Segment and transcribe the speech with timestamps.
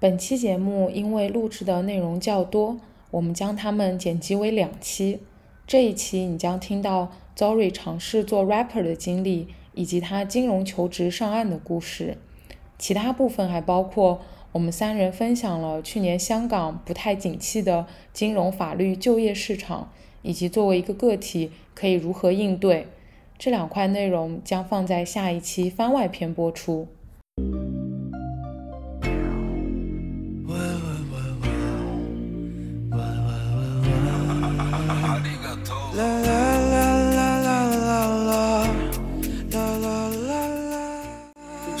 [0.00, 2.78] 本期节目因为录制的内容较多，
[3.10, 5.18] 我们将它们剪辑为两期。
[5.66, 12.16] 这一期你将听到 Zory 尝试做 rapper 的经历，以及他金融求职上岸的故事。
[12.78, 14.20] 其他部分还包括
[14.52, 19.90] 我们三人分享了去年香港不太景气的金融、法律、就业市场，
[20.22, 22.86] 以及作为一个个体可以如何应对。
[23.36, 26.86] 这两块内容将放在下一期番外篇播出。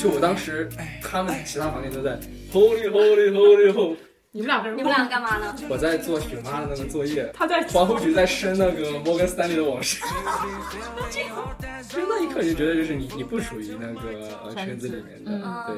[0.08, 0.68] 就我当时，
[1.02, 2.18] 他们其他房间都在
[2.52, 3.96] Holy Holy Holy Holy，
[4.32, 5.54] 你们两个人，你们俩干嘛呢？
[5.68, 10.02] 我在做雪妈的那个作业，他在黄胡局在申那个摩根斯丹利的往事。
[11.88, 15.76] 就那一刻就觉得，就是你你不属于那个呃圈子里面的，对。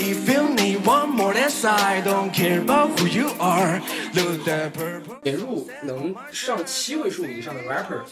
[0.00, 3.80] If you need one more dance, I don't care about who you are.
[4.14, 5.16] Look that purple.
[5.24, 8.02] 年入能上七位数以上的 rapper，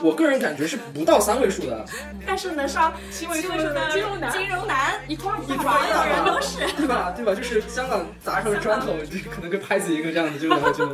[0.00, 1.84] 我个人感觉是不到三位数的，
[2.24, 6.58] 但是能上七位数的金融男金融男一抓一抓的人都是。
[6.76, 7.12] 对吧？
[7.16, 7.34] 对吧？
[7.34, 10.86] 就是香港砸上了砖头， 就可能跟拍子一个这样子，就然后就，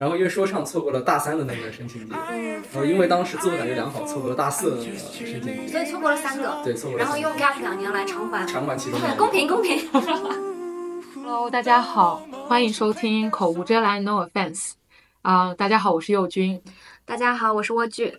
[0.00, 9.78] 然后因为说唱错过了大三的那个申请季，然后因为当时自我感觉良好，错过了大四的那个申请季，所以错过了三个，对，错过了然后用 gap 两年来偿还，偿还其中的公平公平。
[11.16, 14.72] Hello，大家好，欢迎收听口无遮拦，No offense。
[15.20, 16.62] 啊、大家好，我是佑君，
[17.04, 18.14] 大家好，我是莴苣，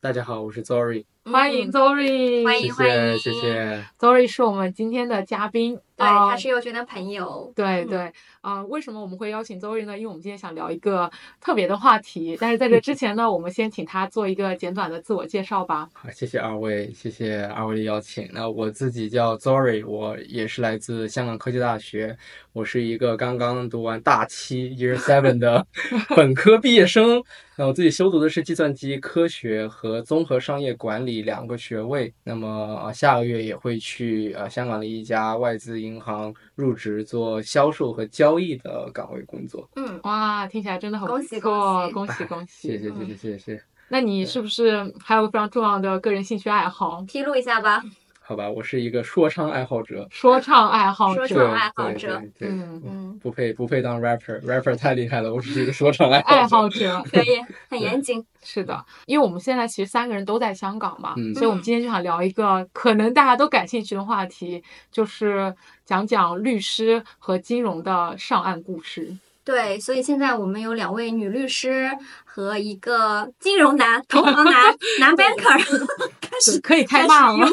[0.00, 3.84] 大家好，我是 Zory，欢迎 Zory，欢谢迎欢迎谢谢谢。
[3.98, 7.52] Zory 是我们今天的嘉宾，对，啊他是佑君的朋友。
[7.54, 9.96] 对对，啊、为什么我们会邀请 Zory 呢？
[9.98, 15.88] 因为我们今天想聊一个特别的话题，但是在这之前呢，我们先请他做一个简短的自我介绍吧。
[15.92, 18.28] 好，谢谢二位，谢谢二位的邀请。
[18.32, 22.16] 那我自己叫 Zory，我也是来自香港科技大学，
[22.52, 25.64] 我是一个刚刚读完大七 Year Seven 的
[26.16, 27.22] 本科毕业生。
[27.56, 32.12] 那我自己修读的是计算机科学和综合商业管理两个学位。
[32.24, 32.48] 那么
[32.84, 39.68] 呃下个月也会去呃香港的一家外资银行入职做销售和交易的岗位工作。
[39.76, 42.68] 嗯，哇，听起来真的很不恭喜错，恭恭喜恭喜！
[42.68, 43.62] 谢谢谢谢谢谢谢。
[43.92, 47.04] 那你是不是还有非常重要的个人兴趣爱好？
[47.06, 47.82] 披露一下吧，
[48.30, 50.06] 好吧，我是一个说唱爱好者。
[50.08, 56.96] 说唱爱好者，说唱爱好者嗯嗯，不配不配当 rapper，rapper 太厉害了，我只是一个说唱爱爱好者。
[56.96, 58.24] 好者，可以，很严谨。
[58.40, 65.52] 是的，因为我们现在其实三个人都在香港嘛，嗯所以我们今天就想聊一个可能大家都感兴趣的话题，就是
[65.84, 69.12] 讲讲律师和金融的上岸故事。
[69.44, 71.90] 对，所以现在我们有两位女律师
[72.24, 75.88] 和一个金融男、投行男、 男 banker，
[76.20, 77.46] 开始可以开骂了，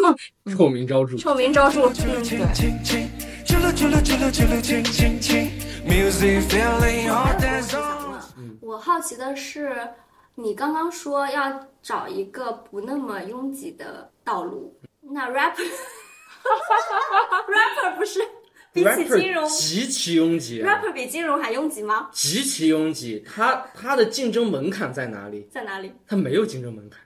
[0.55, 1.17] 臭名昭著。
[1.17, 1.87] 臭名昭著。
[1.87, 1.93] 嗯，
[2.23, 3.09] 轻轻轻，
[3.45, 5.49] 啾噜啾噜啾噜啾噜轻轻轻
[5.87, 8.57] ，music feeling hot as on。
[8.61, 9.75] 我好奇的是，
[10.35, 14.77] 你刚刚说要找一个不那么拥挤的道路，
[15.13, 15.63] 那 rapper
[17.47, 18.19] rapper 不是
[18.83, 22.09] 比起金融极其拥挤啊，rapper 比金融还拥挤吗？
[22.11, 23.23] 极其拥挤。
[23.25, 25.47] 它它的竞争门槛在哪里？
[25.51, 25.91] 在哪里？
[26.07, 26.99] 它没有竞争门槛，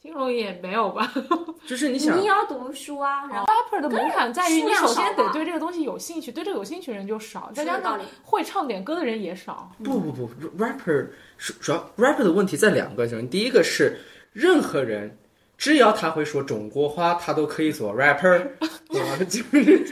[0.00, 1.12] 金融也没有吧
[1.66, 9.72] 就是你想你也要读书啊，然后？rapper 的门槛在于你首先得对这个东西有兴趣，对这个有兴趣的人就少，再加上会唱点歌的人也少。
[9.82, 10.28] 不不不
[10.62, 13.98] ，rapper 是主要 rapper 的问题在两个上，第一个是
[14.32, 15.18] 任何人。
[15.56, 18.44] 只要他会说中国话，他都可以做 rapper？
[18.90, 18.98] 就
[19.40, 19.86] 是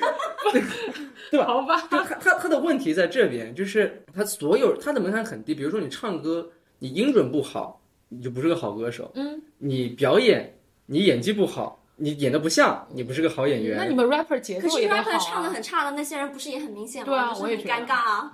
[1.30, 1.46] 对吧？
[1.46, 5.54] 好吧，就他他他的问题在这边，就是他所有他的门槛很低。
[5.54, 10.54] 比如说你唱歌，你音准不好，你就不是个好歌手；嗯，你表演，
[10.86, 13.78] 你演技不好，你演的不像，你不是个好演员。
[13.78, 15.52] 那你们 rapper 节可是奏也得 rapper 好唱的啊。
[15.54, 17.12] 很差的那些人不是也很明显吗？
[17.12, 18.32] 对啊我也尴尬啊。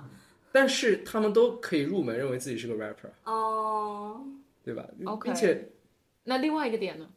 [0.51, 4.19] 但是他们都可以入门，认为自己是个 rapper，哦，
[4.63, 5.69] 对吧 OK 并且
[6.23, 7.07] 那另外一个点呢？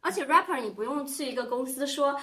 [0.00, 2.16] 而且 rapper 你不用去一个公司说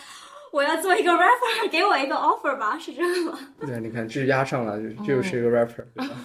[0.53, 3.39] 我要做一个 rapper， 给我一个 offer 吧，是这样吗？
[3.59, 6.15] 对，你看这压上了，就就是一个 rapper，对吧？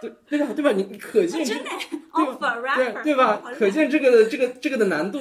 [0.00, 0.52] 对对吧？
[0.56, 0.72] 对吧？
[0.72, 1.64] 你你可见真的
[2.14, 5.20] 对 offer 吧 rapper，对对吧可见这个的这个这个的难度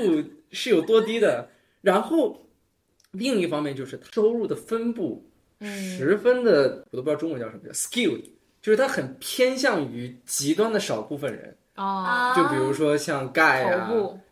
[0.52, 1.50] 是有多低的。
[1.82, 2.48] 然后
[3.12, 5.30] 另一方面就是收入的分布
[5.60, 8.24] 十分的，我都不知道中文叫什么叫 skewed，
[8.62, 11.58] 就是它很偏向于极端的少部分人。
[11.76, 13.92] 啊，啊，就比如说像盖啊，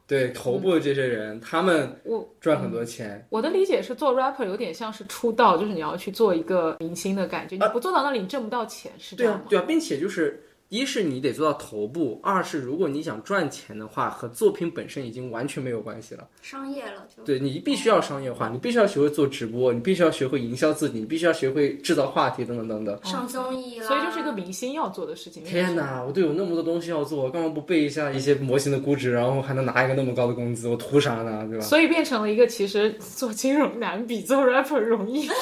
[0.10, 3.24] 对头部的这些人，他们我赚很多钱。
[3.30, 9.42] 我的理解是，做 rapper 有点像是出道，就是你要去做一个明星的感觉，你不做到那里，你挣不到钱，是这样吗，？
[9.48, 16.27] 对啊对啊，并且就是一是你得做到头部，二是如果你想赚钱的话，和作品本身已经完全没有关系了。
[16.44, 17.24] 商业了就。
[17.24, 23.00] 对你必须要商业化，你必须要学会做直播，你必须要学会营销自己，你必须要学会制造话题等等等等。
[23.04, 25.44] 上综艺了，所以就是一个明星要做的事情。
[25.44, 30.68] 天哪，我都有那么多东西要做，我干嘛不背一下一些模型的估值，然后还能拿一个那么高的工资？
[30.68, 31.48] 我图啥呢？
[31.50, 31.65] 对吧？
[31.65, 35.27] 所以变成了一个其实做金融难比做 rapper 容易。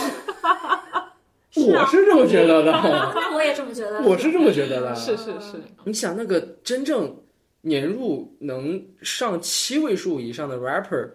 [1.65, 4.01] 我是这么觉得的，那 我也这么觉得。
[4.01, 4.95] 我是这么觉得的。
[4.95, 7.15] 是是是，你想那个真正
[7.61, 11.09] 年入能上七位数以上的 rapper，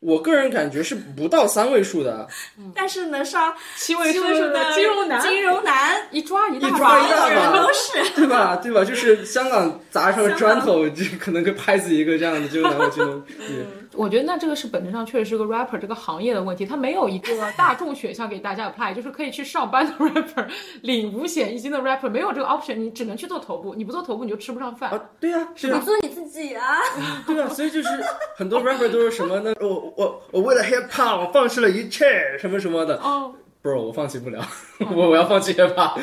[0.00, 2.26] 我个人感觉是不到三位数的，
[2.74, 8.10] 但是能上七位数的金融男，金融男一抓一大一抓把一大把都是。
[8.16, 8.56] 对吧？
[8.56, 8.84] 对吧？
[8.84, 13.20] 就是香港砸上砖头，就可能跟拍子一个这样的就拿过金融。
[13.26, 20.48] 对我觉得那这个是本质上确实是个 rapper 这个行业的问题，它没有一个大众选项给大家 apply，就是可以去上班的 rapper，
[20.80, 24.90] 领五险一金的 rapper，没有这个 option，你只能去做头部，你不做头部你就吃不上饭。
[24.90, 26.78] 啊，对呀、是啊，你做你自己啊！
[27.26, 27.88] 对啊，所以就是
[28.34, 29.52] 很多 rapper 都是什么呢？
[29.60, 32.96] 我我我为了 hip hop，我放弃了一切什么什么的。
[33.02, 34.42] 哦，bro，我放弃不了，
[34.94, 36.00] 我我要放弃 hip hop，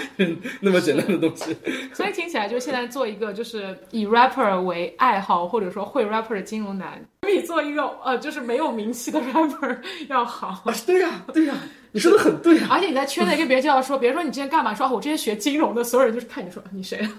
[0.62, 1.56] 那么简单的东西。
[1.94, 9.78] 所以听起来就现在做一个就是以 rapper 为爱好或者说会 rapper 的金融男，比做一个呃就是没有名气的 rapper
[10.10, 10.50] 要好。
[10.66, 11.56] 啊，对呀、对呀、
[11.92, 12.68] 你说的很对啊。
[12.72, 17.10] 而且你在圈内跟别人介绍说，别人说你之前干嘛，说哦我之前学金融的，所有人就是看你说你谁啊，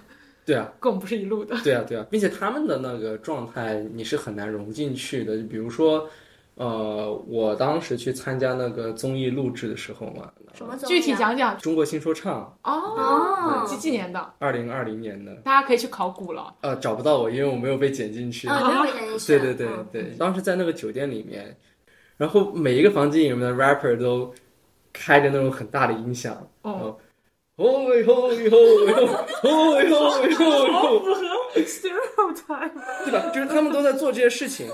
[0.46, 1.56] 对啊，跟我们不是一路的。
[1.64, 5.36] 对啊，对啊，并且他们的那个状态你是很难融进去的。
[5.50, 6.08] 比如说，
[6.58, 16.52] 呃，我当时去参加那个综艺录制的时候嘛，什么综艺啊具体讲讲中国新说唱哦，哦几几年的，二零二零年的，大家可以去考古了。
[16.62, 18.48] 呃，找不到我，因为我没有被剪进去。
[18.48, 19.26] 啊，没有演进去。
[19.28, 21.56] 对对对嗯对，当时在那个酒店里面，
[22.16, 24.34] 然后每一个房间里面的 rapper 都
[24.92, 26.98] 开着那种很大的音响，哦，
[27.56, 32.72] 吼喂吼喂吼喂吼吼喂吼喂吼喂吼，符合 stereotype。
[33.04, 33.30] 对吧？
[33.32, 34.66] 就是他们都在做这些事情。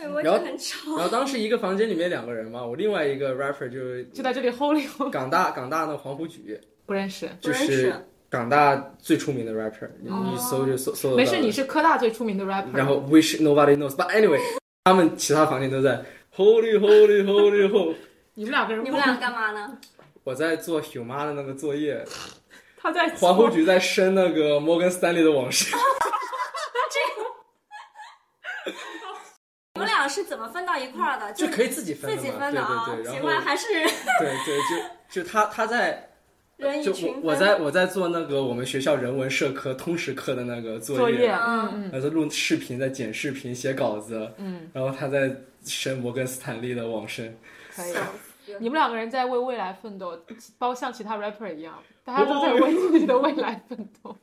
[0.00, 0.96] 对，我然后觉得很吵。
[0.96, 7.26] 然后当时一个房间里面两个人嘛，我另外一个 rapper 就就在这里 holy，港大港大的黄浦举，不认识。
[7.40, 7.94] 就不认识是
[8.30, 11.16] 港大最出名的 rapper，你你搜就搜搜到。
[11.16, 12.74] 没事，你是科大最出名的 rapper。
[12.74, 14.40] 然后 wish nobody knows，but anyway，
[14.84, 16.04] 他们其他房间都在
[16.36, 17.94] holy holy holy holy。
[18.34, 19.78] 你们两个人，你们俩干嘛呢？
[20.24, 22.04] 我在做 Huma 的那个作业，
[22.76, 25.74] 他在黄浦举在申那个摩根斯丹利的往事。
[30.08, 31.32] 是怎么分到一块儿的？
[31.32, 34.58] 就可以自己分自己，分的啊对对对，然，后还是对对，
[35.10, 36.08] 就就他他在
[36.58, 37.14] 就 人以群。
[37.22, 45.30] 我我在我在做那个我们学校人文社科通识课的那个作业，嗯嗯然后在录视频，在剪视频、写稿子，嗯，然后他在
[45.64, 47.32] 申摩根斯坦利的往生。
[47.76, 47.94] 可以。
[48.60, 50.18] 你们两个人在为未来奋斗，
[50.56, 54.16] 包像其他 rapper 一样，大家都在为自己的未来奋斗。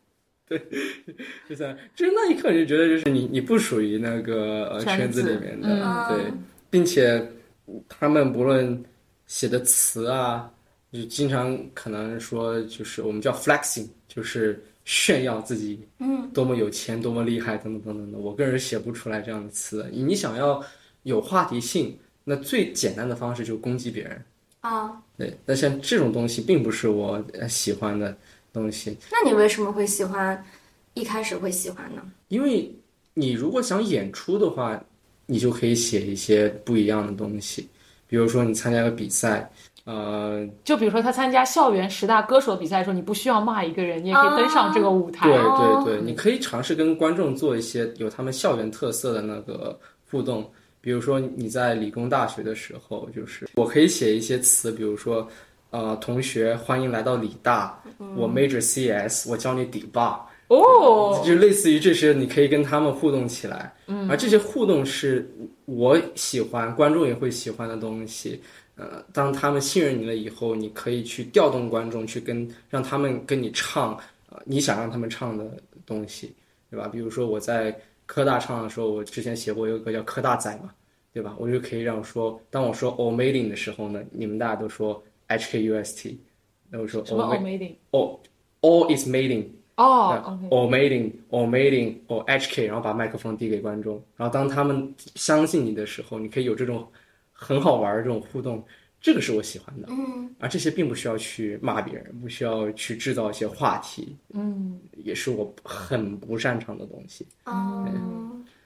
[1.50, 6.32] 就在就是那一刻，你就觉得就是你你不属于那个呃圈圈子子里面的，嗯对，
[6.70, 7.26] 并且
[7.90, 8.84] 他们不论
[9.26, 10.52] 写的词啊，
[10.92, 18.18] 就经常可能说就是我们叫 flexing，就是炫耀自己嗯多么有钱、多么厉害等等等等的。
[18.20, 19.90] 我个人写不出来这样的词的。
[19.90, 20.64] 你想要
[21.04, 24.24] 有话题性，那最简单的方式就是攻击别人。
[24.62, 28.16] 啊，对，那像这种东西并不是我呃喜欢的
[28.56, 30.44] 东西，那你为什么会喜欢？
[30.96, 32.02] 一开始会喜欢呢？
[32.30, 32.74] 因为
[33.14, 34.82] 你如果想演出的话，
[35.26, 37.68] 你就可以写一些不一样的东西，
[38.08, 39.52] 比如说你参加个比赛，
[39.84, 45.28] 呃，就比如说他参加校园十大歌手比赛的时候，你不需要骂一个人，你也可以登上这个舞台。
[45.28, 49.78] 对哦对对，你可以尝试跟观众做一些有他们校园特色的那个
[50.10, 50.50] 互动。
[50.80, 55.28] 比如说你在理工大学的时候，就是我可以写一些词，比如说，
[55.76, 57.78] 呃，同学欢迎来到理大，
[58.16, 60.18] 我 major CS，我教你 debug，
[60.48, 63.74] 哦，就类似于这些，你可以跟他们互动起来。
[63.88, 65.30] 嗯，而这些互动是
[65.66, 68.42] 我喜欢，观众也会喜欢的东西。
[68.78, 75.46] 呃，当他们信任你了以后，你可以去调动观众，去跟让他们跟你唱，呃，你想让他们唱的
[75.86, 76.34] 东西，
[76.72, 76.88] 对吧？
[76.88, 80.72] 比如说我在科大唱的时候，我之前写过一个歌叫《科大仔》嘛，
[81.14, 81.36] 对吧？
[81.38, 86.18] 我就可以让我说，当我说 o m a d i n g 的时候呢，你们大家都说 HKUST，
[86.70, 87.24] 那我说什么
[88.62, 89.46] all is mating。
[89.76, 96.88] 哦，OK，or mating or mating or HK，然后把麦克风递给观众，然后当他们相信你的时候，你可以有这种
[97.34, 98.64] 很好玩的这种互动，
[99.02, 99.88] 这个是我喜欢的。
[99.92, 107.28] 嗯，而这些并不需要去骂别人，不需要去制造一些话题，嗯，也是我很不擅长的东西。
[107.44, 107.86] 哦，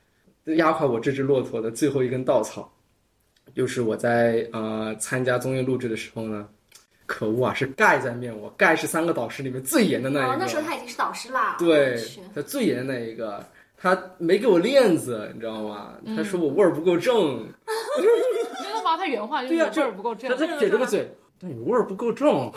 [0.57, 2.71] 压垮我这只骆驼的最后一根稻草，
[3.55, 6.47] 就是我在呃参加综艺录制的时候呢，
[7.05, 10.29] 可恶啊，是盖在面我，盖是三个导师里面最严的那一个。
[10.33, 11.55] 哦，那时候他已经是导师啦。
[11.59, 11.97] 对，
[12.33, 13.43] 他最严的那一个，
[13.77, 15.93] 他没给我链子，你知道吗？
[16.15, 17.47] 他说我味儿不够正，
[17.97, 18.97] 真的吗？
[18.97, 20.45] 他原话就是对呀味儿不够正他。
[20.45, 21.09] 他撇着个嘴，
[21.41, 22.51] 但你味儿不够正，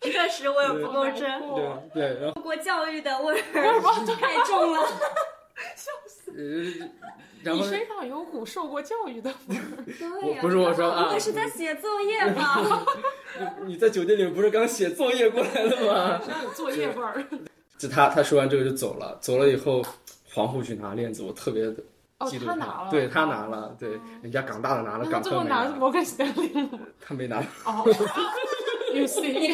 [0.00, 1.64] 确实味儿不够正，对？
[1.94, 3.40] 对，然后中国教育的味儿
[4.20, 4.80] 太重了。
[6.36, 6.42] 呃，
[7.44, 9.62] 然后你身上有股受过教育的味儿。
[9.98, 12.84] 对呀不是我说啊不会是在写作业吧？
[13.66, 16.20] 你在酒店里不是刚写作业过来的吗？
[16.24, 17.24] 身上有作业味儿。
[17.78, 19.84] 就他他说完这个就走了，走了以后，
[20.32, 21.74] 黄虎去拿链子，我特别的
[22.18, 23.90] 哦嫉妒他拿了对他拿了，对，
[24.22, 26.78] 人家港大的拿了，那港最后拿的是科没拿，摩根士丹利吗？
[27.00, 27.40] 他没拿。
[27.66, 27.84] 哦
[28.94, 29.04] 你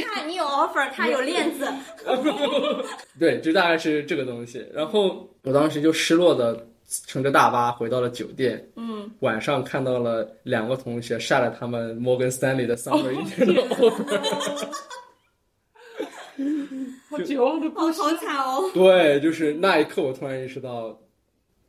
[0.03, 1.67] 看，你有 offer，他有链子，
[3.19, 4.63] 对，就大概是这个东西。
[4.71, 6.69] 然后我当时就失落的
[7.07, 14.19] 乘着大巴回到了酒店，嗯，晚上看到了两个同学晒了他们摩根斯丹利的 summer intern 的 offer，
[17.09, 18.03] 好绝望的好故事。
[18.03, 18.71] 好惨哦！
[18.75, 20.99] 对，就是那一刻我突然意识到，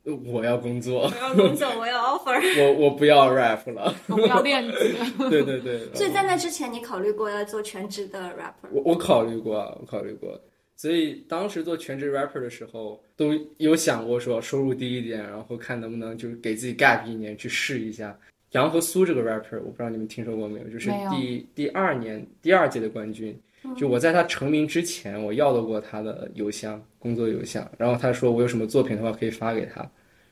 [0.04, 2.40] 呃我要工作，我要工作，我要 offer。
[2.60, 3.94] 我我不要 rap 了。
[4.08, 4.72] 我不要练级。
[5.30, 8.68] 对对对，所以在那之前，你考虑过要做全职的 rapper？
[8.72, 10.40] 我我考虑过，我考虑过。
[10.82, 18.18] 所以当时做全职 rapper 的时候，都有想过说收入低一点，然后看能不能就是给自己 gap 一年去试一下。
[18.50, 23.32] 杨和苏这个 rapper，我不知道你们听说过没有，就是第第二年第二届的冠军。
[23.76, 29.82] 就我在他成名之前，我要到过他的邮箱，工作邮箱，然后他说我有什么作品的话可以发给他。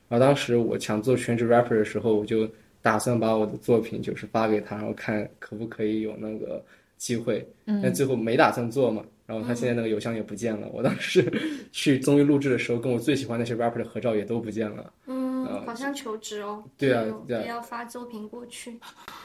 [0.08, 2.50] 然后当时我想做全职 rapper 的时候，我就
[2.82, 6.60] 打算把我的作品就是发给他，然后看可不可以有那个
[6.96, 7.46] 机会。
[7.64, 9.04] 但最后没打算做嘛。
[9.30, 10.68] 然后他现在那个邮箱也不见了。
[10.72, 11.24] 我当时
[11.70, 14.92] 去综艺录制的时候，跟我最喜欢那些 rapper 的合照也都不见了。
[15.06, 16.64] 嗯，好像求职哦。
[16.76, 18.76] 对啊对啊也要发作品过去。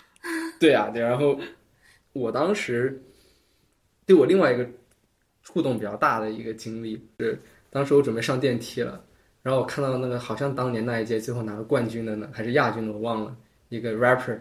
[0.61, 1.01] 对啊，对。
[1.01, 1.35] 然后
[2.13, 3.01] 我当时
[4.05, 4.69] 对我另外一个
[5.41, 9.03] 触动比较大的一个经历是，当时我准备上电梯了，
[9.41, 13.35] 然后我看到那个好像当年那一届最后拿了冠军的呢，还是亚军的我忘了，
[13.69, 14.39] 一个 rapper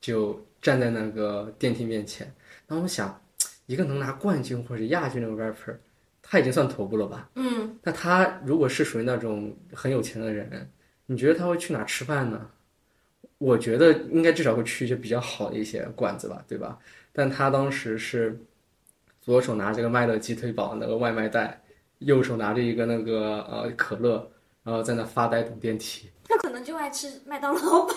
[0.00, 2.26] 就站在那个电梯面前，
[2.66, 3.20] 然后我想，
[3.66, 5.76] 一个能拿冠军或者亚军的 rapper，
[6.22, 7.28] 他已经算头部了吧？
[7.34, 10.70] 嗯，那他如果是属于那种很有钱的人，
[11.06, 12.50] 你觉得他会去哪吃饭呢？
[13.38, 16.78] 我觉得应该至少会去一些比较好的一些馆子吧，对吧？
[17.12, 18.38] 但他当时是
[19.20, 21.62] 左手拿着个麦乐鸡腿堡那个外卖袋，
[21.98, 24.30] 右手拿着一个那个呃可乐，
[24.62, 26.08] 然后在那发呆等电梯。
[26.24, 27.94] 他可能就爱吃麦当劳吧，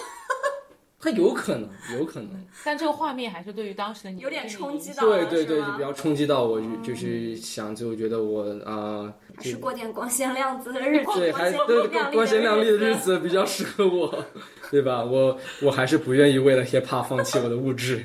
[1.01, 2.29] 他有可能，有可能，
[2.65, 13.17] 但这个画面还是对于当时的你有点冲击到对对对，就比较冲击到我，就就是想就觉得我啊、还是过点光鲜亮子的日子，对，还光对鲜亮光鲜亮丽的日子。
[13.19, 14.25] 比较适合我，
[14.69, 15.03] 对吧？
[15.03, 18.03] 我我还是不愿意为了 hiphop 放弃我的物质，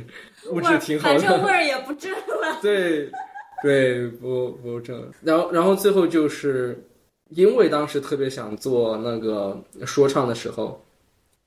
[0.50, 1.50] 物质挺好反正味。
[1.50, 2.58] 儿也不正了。
[2.62, 3.10] 对，
[3.62, 5.10] 对，不不正。
[5.22, 6.80] 然后然后最后就是
[7.30, 10.80] 因为当时特别想做那个说唱的时候，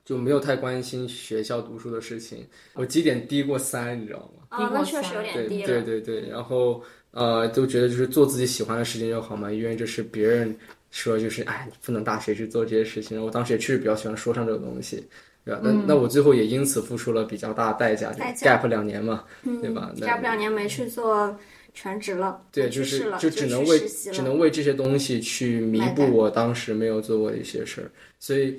[0.07, 2.47] 就没有太关心学校读书的事情。
[2.75, 4.45] 我绩点低过三，你知道吗？
[4.47, 5.67] 啊，那确实有点对低了。
[5.67, 10.55] 对对对，然后呃，都觉得就是做自己喜欢的事情就好嘛，因为这是别人
[10.91, 13.21] 说就是哎，你不能大学去做这些事情。
[13.21, 15.05] 我当时也确实比较喜欢说唱这个东西，
[15.43, 15.59] 对吧？
[15.61, 19.25] 那、那我最后也因此付出了比较大的代价，就代价 gap 两年嘛，
[19.61, 21.37] 对吧？gap 两年没去做
[21.73, 28.57] 全职了，对，就是就就只能为只能为这些东西去弥补我当时没有做过的一些事儿，所以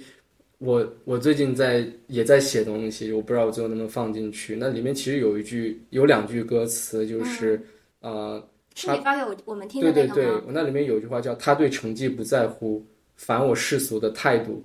[0.58, 4.56] 我我最近在也在写东西，我不知道我最后能不能放进去。
[4.56, 7.60] 那里面其实有一句有两句歌词，就是、
[8.00, 12.84] 呃，是你发给我我们听对对对，的那里面有一句话叫“他对成绩不在乎，
[13.16, 14.64] 反我世俗的态度，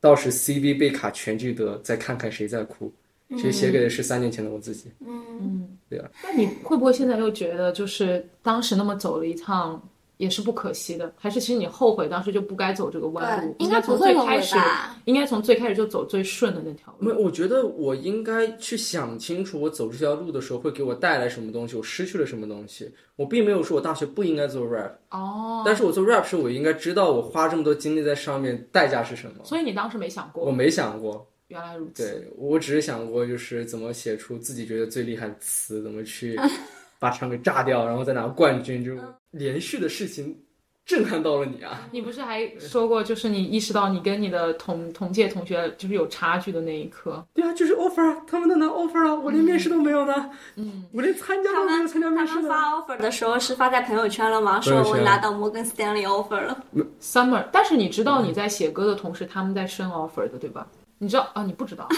[0.00, 2.92] 到时 CV 被卡全聚德，再看看谁在哭”。
[3.36, 4.90] 其实写给的是三年前的我自己。
[5.06, 9.80] 嗯，对啊那你会不会现在又觉得，就是当时那么走了一趟，
[10.20, 11.10] 也是不可惜的？
[11.16, 13.64] 还是其实你后悔当时就不该走这个弯路对，？
[13.64, 14.94] 应该从最开始，吧？
[15.06, 22.92] 应该从最开始就走最顺的那条路没有，我觉得我应该去想清楚，我走这条路的时候会给我带来什么东西，我失去了什么东西。
[23.16, 29.44] 我并没有说我大学不应该做 rap，哦，但是我做 rap 时，我应该知道我花这么多精力在上面代价是什么。
[29.44, 32.02] 所以你当时没想过，我没想过，原来如此。
[32.02, 36.38] 对我只是想过，就是怎么写出自己觉得最厉害的词，怎么去
[37.00, 38.92] 把场给炸掉，然后再拿冠军，就
[39.32, 40.38] 连续的事情
[40.84, 41.88] 震撼到了你啊！
[41.92, 52.40] 你不是还说过，就是你意识到你跟你的同同届同学就是有差距的那一刻，对啊，就是 offer 啊，他们都拿 offer 啊，我连面试都没有呢，嗯，我连参加他们都没有参加面试他。
[52.42, 54.60] 们发 offer 的时候是发在朋友圈了吗？
[54.60, 56.64] 说我拿到摩根斯丹利 offer 了。
[57.00, 60.66] summer，但是你知道你在写歌的同时，他们在升 offer 的，对吧？
[60.98, 61.42] 你知道啊？
[61.44, 61.88] 你不知道？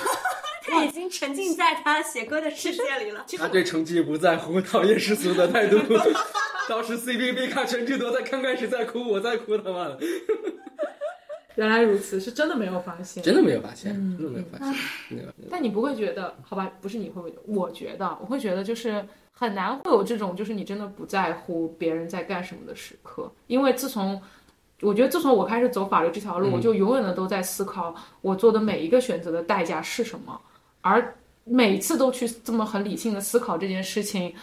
[0.62, 3.24] 他已经沉浸在他写歌的世界里了。
[3.38, 5.78] 他对成绩不在乎，讨厌世俗的态度。
[6.68, 9.98] 当时 CBB 看陈志德在刚开始在哭，我在哭，他妈的，
[11.56, 13.22] 原来如此，是真的没有发现。
[13.22, 14.74] 真的没有发现，真的没有发现。
[15.10, 16.70] 那个但你不会觉得，好吧？
[16.80, 17.34] 不是你会不会？
[17.46, 23.30] 我觉得，我会觉得就是很难会有这种，就是你真的不在乎别人在干什么的时刻。
[23.48, 24.22] 因为自从
[24.80, 30.40] 我觉得自从我开始走法律这条路，嗯我就永远的都在思考我做的每一个选择的代价是什么，
[30.82, 34.34] 而每次都去这么很理性的思考这件事情。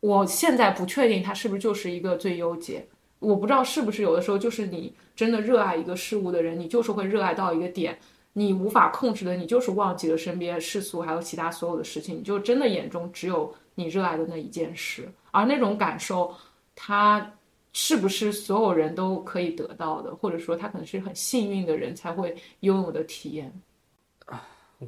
[0.00, 2.86] 我现在不确定它是不是就是一个最优解，
[3.18, 7.98] 我不知道是不是有的时候就是你真的热爱一个事物的人，你就是会热爱到一个点，
[8.34, 16.32] 你无法控制的，你就是忘记了身边世俗还有其他所有的事情，你就真的眼中只有你热爱的那一件事，而那种感受，
[16.74, 17.32] 它
[17.72, 23.52] 是不是所有人都可以得到的，或者说他可能是很幸运的人才会拥有的体验？
[24.26, 24.46] 啊
[24.78, 24.86] 我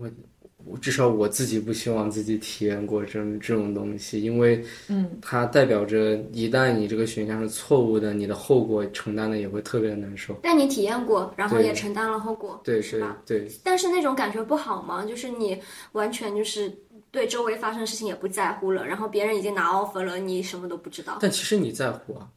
[0.76, 10.36] 至少我自己不希望自己体验过这种这种东西，因为嗯，它代表着一旦你这个选项是错误的，你的后果承担的也会特别的难受。
[10.42, 13.16] 但你体验过，然后也承担了后果，对对是吧？
[13.24, 15.04] 对，但是那种感觉不好吗？
[15.04, 15.58] 就是你
[15.92, 16.72] 完全就是
[17.10, 21.18] 对周围发生的事情也不在乎了，然后别人已经拿 offer 了，你什么都不知道。
[21.20, 22.28] 但其实你在乎啊，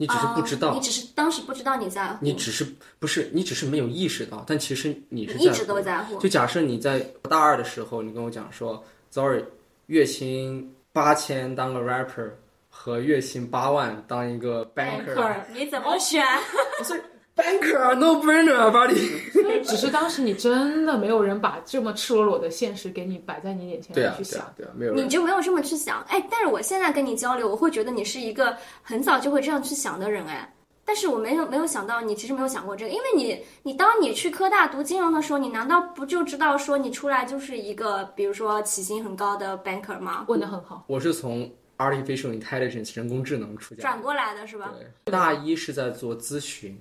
[0.00, 2.64] 你只是不知道，哦你只是当时不知道你在乎，你只是
[2.98, 6.18] 不是你只是没有意识到，但其实你一直都在乎。
[6.18, 9.44] 就假设你在大二的时候，你跟我讲说，sorry，
[9.86, 12.30] 月薪八千当个 rapper
[12.70, 16.24] 和月薪八万当一个 banker，你怎么选？
[17.38, 19.62] banker 啊，no brainer 啊，buddy。
[19.64, 24.40] 只是当时你真的没有人把这么赤裸裸的现实给你摆在你眼前对啊，去想。
[24.56, 30.52] 对啊，对啊，没有人你就没有这么去想，哎，但是我现在跟你交流，我会觉得你是一个很早就会这样去想的人，哎，
[30.84, 40.24] 但是我没有没有想到你其实没有想过这个，因为你你当你去科大读金融的时候，你难道不就知道说你出来就是一个比如说起薪很高的 banker 吗？
[40.28, 44.72] 问的很好，我是从 artificial intelligence 人工智能出家转过来的是吧？
[45.04, 46.76] 对，大一是在做咨询，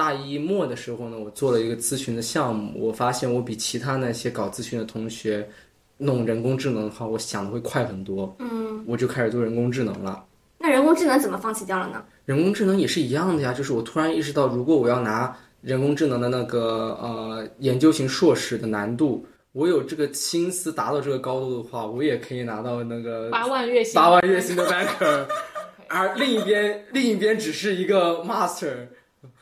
[0.00, 5.46] 大一末的时候呢，我做了一个咨询的项目，我发现我比其他那些搞咨询的同学
[5.98, 8.34] 弄人工智能的话，我想的会快很多。
[8.38, 10.24] 嗯，我就开始做人工智能了。
[10.56, 12.02] 那人工智能怎么放弃掉了呢？
[12.24, 25.26] 人工智能也是一样的呀，就是我突然意识到，如果我要拿人工智能的那个呃研究型硕士的难度，我有这个心思达到这个高度的话，我也可以拿到那个八万月薪，八万月薪的 banker，
[25.90, 28.24] 而另一边另一边只是一个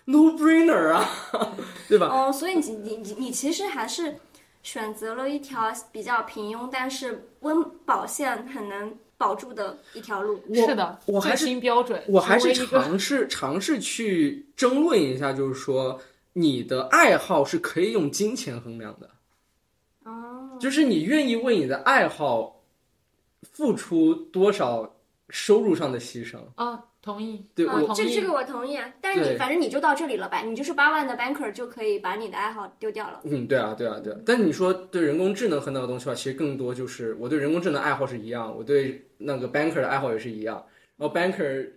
[0.08, 1.08] master，no brainer 啊，
[1.88, 2.08] 对吧？
[2.08, 4.16] 哦，所以你你你你其实还是
[4.62, 10.40] 选择了一条比较平庸，但是温饱线很难保住的一条路。
[10.54, 16.00] 是的，我还是标准，我还是尝试尝试去争论一下，就是说
[16.32, 19.10] 你的爱好是可以用金钱衡量的，
[20.04, 22.60] 哦，就是你愿意为你的爱好
[23.52, 24.96] 付出多少
[25.28, 26.38] 收入上的牺牲。
[26.56, 33.20] 啊，同意，对我啊这这个我同意，但是你反正你就到这里了吧，你就是八万的 banker 就可以把你的爱好丢掉了。
[33.24, 34.18] 嗯，对啊，对啊，对啊。
[34.26, 40.64] 但你说对人工智能和那个东西的话，其实更多就是我对人工智能爱好是一样，我对那个 banker 的爱好也是一样。
[40.96, 41.70] 然后 banker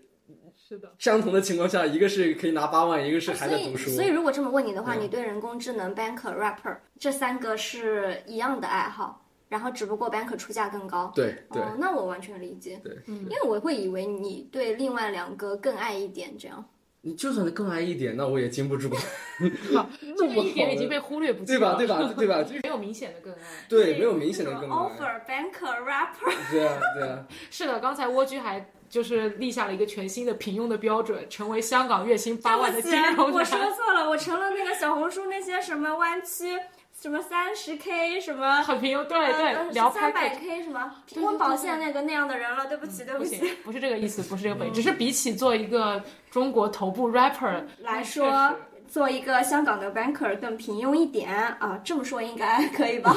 [0.57, 3.91] 是的，相同的情况下，一个是可以拿八万，一个是还在读书。
[3.91, 9.20] 所以如果这么问你的话，嗯你对人工智能、banker、rapper 这三个是一样的爱好，
[9.51, 11.11] 然后只不过 banker 出价更高。
[11.13, 12.79] 对对哦，那我完全理解。
[12.81, 16.63] 对，因为我会以为你对另外两个更爱一点，这样。
[17.01, 18.89] 你就算更爱一点，那我也经不住。
[19.75, 21.75] 好，这个一点已经被忽略不计对吧？
[21.75, 21.99] 对吧？
[22.15, 22.45] 对吧？
[22.63, 23.39] 没有明显的更爱。
[23.67, 24.67] 对，没有明显的更爱。
[24.69, 27.27] offer banker rapper， 对啊，对啊。
[27.49, 33.57] 是的，刚才蜗居还就是立下了一个全新的平庸的标准，成为香港月薪八万的金融我说。
[33.75, 36.55] 错了，我成了那个小红书那些什么弯曲，
[37.01, 38.61] 什么三十 k 什么。
[38.63, 43.41] 很平庸，对呃对，聊三百 k 什么温饱线那个那样的人了，对不起，对不起。
[43.65, 48.55] 不是这个意思，不是这个本意，只是比起做一个中国头部 rapper 来说，
[48.87, 53.15] 做一个香港的 banker 更平庸一点啊，这么说应该 可以吧？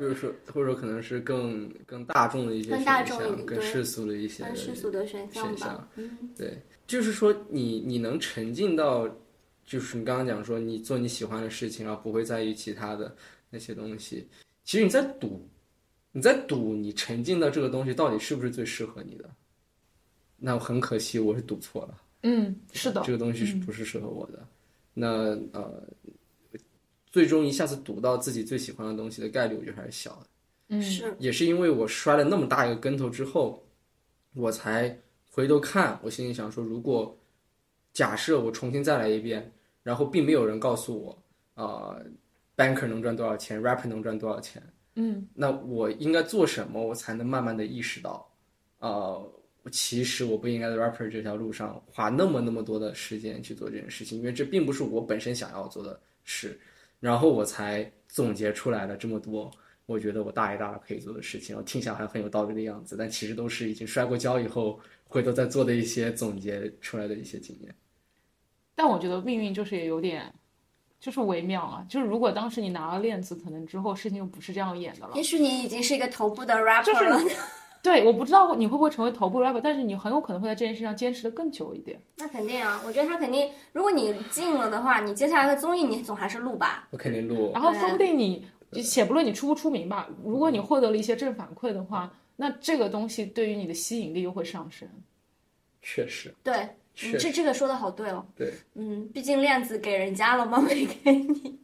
[0.00, 5.86] 就是说，或者说可能是更更大众的一些更选大众一项，更世俗的一些更世俗的选项吧。
[5.94, 9.06] 嗯，对，就是说你你能沉浸到，
[9.72, 13.16] 就是你刚刚讲说你做你喜欢的事情，然后不会在意其他的
[13.48, 14.28] 那些东西。
[14.64, 15.48] 其实你在赌，
[16.10, 19.24] 你在赌你沉浸到这个东西到底是不是最适合你的。
[20.36, 22.02] 那很可惜，我是赌错了。
[22.22, 24.46] 嗯，是的，这个东西是不是适合我的？
[24.92, 25.82] 那呃，
[27.06, 30.26] 最终一下子赌到自己最喜欢的东西的概率，我觉得还是小的。
[30.68, 33.66] 嗯，是也是因为我摔了那么大一个跟头之后，
[34.34, 34.94] 我才
[35.30, 37.18] 回头看，我心里想说，如果
[37.94, 39.50] 假设我重新再来一遍，
[39.82, 41.22] 然后并没有人告诉我，
[41.54, 42.04] 呃
[42.56, 44.62] ，banker 能赚多少钱，rapper 能赚多少钱，
[44.94, 48.30] 嗯，那我应该做什么，我才能慢慢的意识到，
[48.78, 49.32] 呃，
[49.70, 56.58] 其实我不应该在 rapper 这条路上花那么那么多的时间去做这件事情，因为这并不是我本身想要做的事，
[57.00, 59.50] 然后我才总结出来了这么多。
[59.86, 67.74] 我觉得我大一大二可以做的事情，我听起来还很有道理的样子，但其实都是已经摔过跤以后回头再做的一些总结出来的一些经验。
[68.74, 70.32] 但我觉得命运就是也有点，
[70.98, 71.84] 就是微妙啊。
[71.88, 75.22] 就是如果当时你拿了链子，可能之后事情就不是这样演的了也。
[75.22, 77.20] 许你已经是一个头部的 rapper 就是了，
[77.82, 82.00] 对，我不知道你会不会成为头部 rapper，但是你很有可能会在这件事上坚持的更久一点。
[82.16, 86.88] 那肯定啊，我觉得他肯定，如果你进了的话，你接下来的综艺你总还是录吧。
[86.90, 88.46] 我肯定录然，后说不定你，
[88.82, 94.88] 且不论你出不出名吧，如果你获得了一些正反馈的话，那这个东西对于你的吸引力又会上升。
[95.82, 96.68] 确实，对，
[97.04, 98.26] 嗯，这这个说的好对哦。
[98.36, 100.60] 对嗯，毕竟链子给人家了吗？
[100.60, 101.58] 没给你。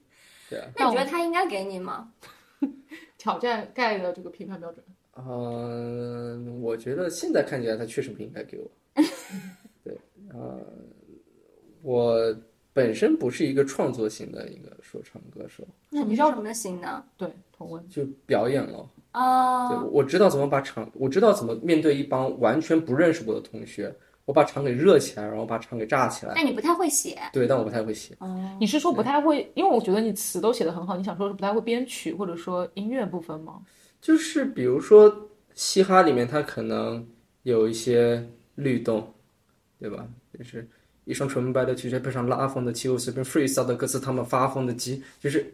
[0.49, 0.69] 对啊。
[0.77, 2.13] 那你觉得他应该给你吗？
[3.19, 4.85] 挑战盖的这个评判标准，
[5.17, 8.71] 嗯，我觉得现在看起来他确实不应该给我。
[9.83, 9.99] 对，
[10.33, 10.61] 呃，
[11.83, 12.17] 我
[12.73, 17.05] 本身不是一个创作型的一个说唱歌手，那你是什么型呢？
[17.17, 17.89] 对，同温。
[17.89, 18.89] 就表演了。
[19.13, 23.93] 对，哦，我知道怎么把场，我知道怎么面对一帮完全不认识我的同学，
[24.29, 26.35] 我把场给热起来，然后把场给炸起来。
[26.37, 27.19] 但你不太会写。
[27.33, 28.15] 对，但我不太会写。
[28.19, 29.51] 哦，你是说不太会？
[29.55, 33.63] 因为我觉得你词都写得很好，你想说是不太会编曲或者说音乐部分吗？
[34.03, 37.09] 就是比如说嘻哈里面，它可能
[37.45, 38.23] 有一些
[38.55, 39.11] 律动，
[39.81, 40.07] 对吧？
[40.39, 40.69] 就是
[41.07, 45.51] 一双纯白的皮鞋配上拉风的气，我随便 freestyle 的歌词，他们发疯的鸡，就是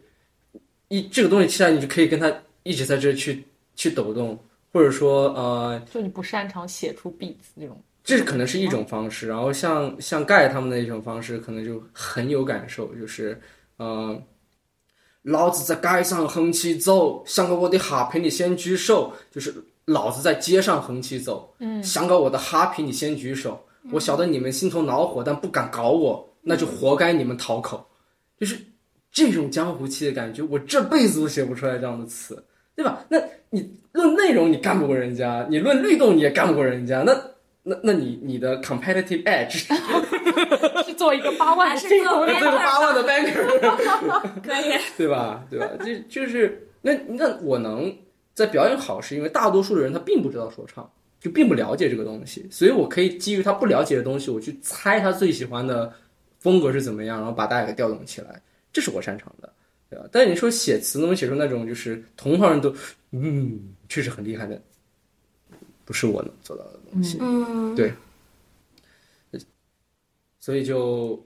[0.89, 2.29] 一这个东西起来，你就可以跟他
[2.63, 3.41] 一直在这去
[3.73, 4.37] 去抖动，
[4.73, 7.81] 或者说呃，就你不擅长写出 beats 那种。
[8.05, 13.41] 这可能是一种方式，然后像像盖他们的一种方式，可能就很有感受，就是
[13.77, 14.15] 呃，
[15.23, 19.51] 老子在街上横起走，想搞我的哈陪你先举手，就是
[19.85, 23.59] 老子在街上横起走，嗯，想搞我的哈陪你先举手，
[23.91, 27.83] 我晓得你们心头恼火，但不敢搞我，那就活该你们讨口，
[28.39, 28.55] 就是
[29.11, 33.03] 这种江湖气的感觉，我这辈子都写不出来这样的词，对吧？
[33.09, 37.19] 那你论内容你干不过人家，你论律动你也干不过人家，那。
[37.67, 39.65] 那那你你的 competitive edge
[40.85, 43.41] 是做一个八万还是的这种做一个八万的 banker，
[44.41, 44.79] 可以。
[44.95, 45.43] 对吧？
[45.49, 45.67] 对吧？
[45.83, 47.93] 这就是那那我能
[48.35, 50.87] 在表演好，是因为大多数的人他并不知道说唱，
[51.19, 55.91] 就并不了解这个东西，所以我可以基于他不了解的东西，我去猜他最喜欢的
[56.39, 58.39] 风格是怎么样，然后把大家给调动起来，
[58.71, 59.51] 这是我擅长的，
[59.89, 60.05] 对吧？
[60.11, 62.71] 但是你说写词能写出那种就是同行人都
[63.11, 64.61] 嗯，确实很厉害的，
[65.85, 67.17] 不是我能做到的东西。
[67.21, 67.93] 嗯，对
[70.39, 71.25] 所以就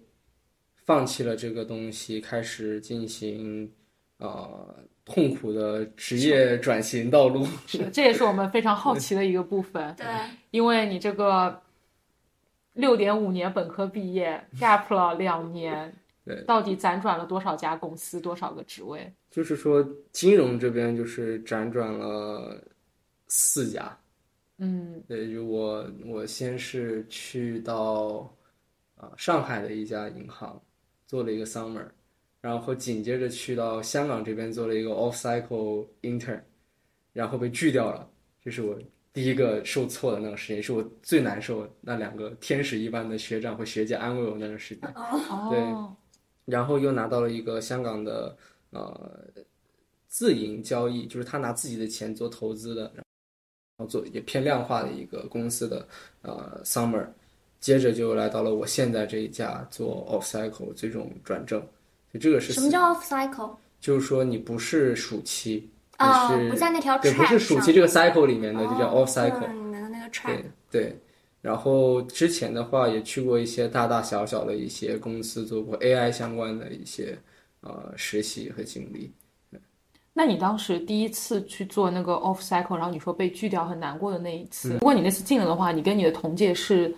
[0.85, 3.69] 放弃了这个东西，开始进行
[4.17, 7.45] 呃痛苦的职业转型道路。
[7.67, 10.05] 是的，这也是我们非常好奇的一个部分，对，
[10.51, 11.61] 因为你这个
[12.73, 15.93] 六点五年本科毕业，gap 了两年，
[16.23, 19.11] 对到底辗转了多少家公司，多少个职位？
[19.29, 22.63] 就是说，金融这边就是辗转了
[23.27, 23.97] 四家。
[24.59, 28.29] 嗯，对，就我我先是去到
[28.95, 30.61] 啊、上海的一家银行
[31.07, 31.87] 做了一个 summer，
[32.41, 36.41] 然后紧接着去到香港这边做了一个 off cycle intern，
[37.13, 38.05] 然后被拒掉了，
[38.43, 38.77] 这是我
[39.13, 44.93] 第一个受挫的那个时间，也是我最难受的那两个天使一般的学长和学姐安慰我那段时间。
[45.49, 45.73] 对，
[46.43, 48.37] 然后又拿到了一个香港的
[48.71, 49.25] 呃
[50.07, 52.93] 自营交易，就是他拿自己的钱做投资的，
[53.85, 55.87] 做也偏量化的一个公司的
[56.21, 57.05] 呃 summer，
[57.59, 61.61] 接着就来到了我现在这一家做 off cycle 这种转正，
[62.13, 63.51] 就这个是什么叫 off cycle？
[63.79, 69.47] 就是说你不是暑期，你哦是不在那条对，不是暑期这个 cycle 里面的，就叫哦 off cycle。
[69.47, 70.99] 嗯你们的那个 track 对对，
[71.41, 77.17] 然后之前的话也去过一些大大小小的一些公司，做过 AI 相关的一些
[77.61, 79.11] 呃实习和经历。
[80.19, 86.93] 那你当时第一次去做那个 off cycle，然后你说被拒掉很难过的那一次，如果你那次进了的话，你跟你的同届是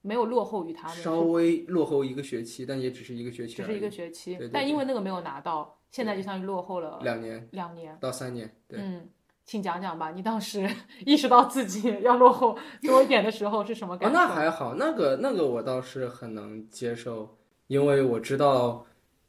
[0.00, 7.98] 没有落后于他们，稍微落后一个学期，但也只是一个学期，只是一个学期，对对但因为那个没有拿到，现在就相当于落后了两年两年。
[8.00, 8.48] 到三年。
[8.68, 9.08] 对，嗯，
[9.44, 10.70] 请讲讲吧，你当时
[11.04, 14.16] 意识到自己要落后多一点的时候是什么哦，感觉？
[14.16, 17.28] 那还好，那个那个我倒是很能接受，
[17.66, 18.86] 因为我知道，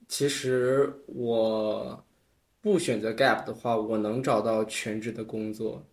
[0.08, 2.00] 其实我
[2.64, 5.86] 不选择 gap 的话，我能找到全职的工作，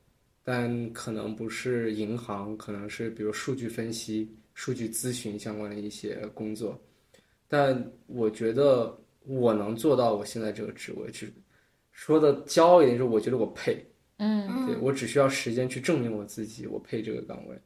[0.45, 6.81] 但可能不是银行，可能是比如数据分析、数据咨询相关的一些工作，
[7.49, 11.33] 但我觉得我能做到我现在这个职位，是
[11.91, 13.85] 说的骄傲一点，就是我觉得我配，
[14.19, 17.59] 嗯，对我只需要时间去证明我自己，我配这个岗位。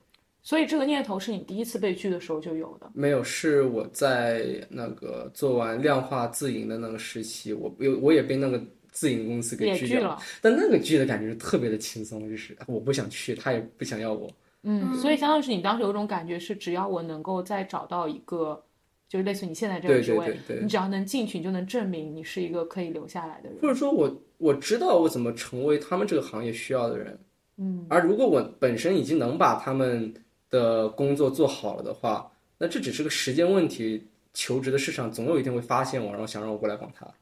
[0.43, 2.91] 所以这个念头是你第一次被拒的时候就有的。
[2.95, 8.63] 没有，是我在那个做完量化自营的那个时期，我有我也被那个
[8.95, 14.31] 自营公司给拒掉也拒了，但那个拒的感觉是特别的轻松，就是我不想去，他也不想要我。
[14.63, 18.63] 嗯，所以相当于是你当时有一种感觉是，只要我能够再找到一个，
[19.09, 23.59] 就是类似你现在这个对职位，对对对你只要能进去，你就能证明你是一个可以留下来的人。
[23.61, 27.19] 或者说我我知道我怎么成为他们这个行业需要的人，
[27.59, 30.15] 嗯，而如果我本身已经能把他们
[30.49, 34.07] 的工作做好了的话，那这只是个时间问题。
[34.37, 37.15] 求职的市场总有一天会发现我，然后想让我过来帮他做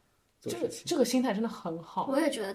[0.50, 0.82] 这个事情。
[0.86, 2.08] 这个心态真的很好。
[2.10, 2.54] 我也觉得，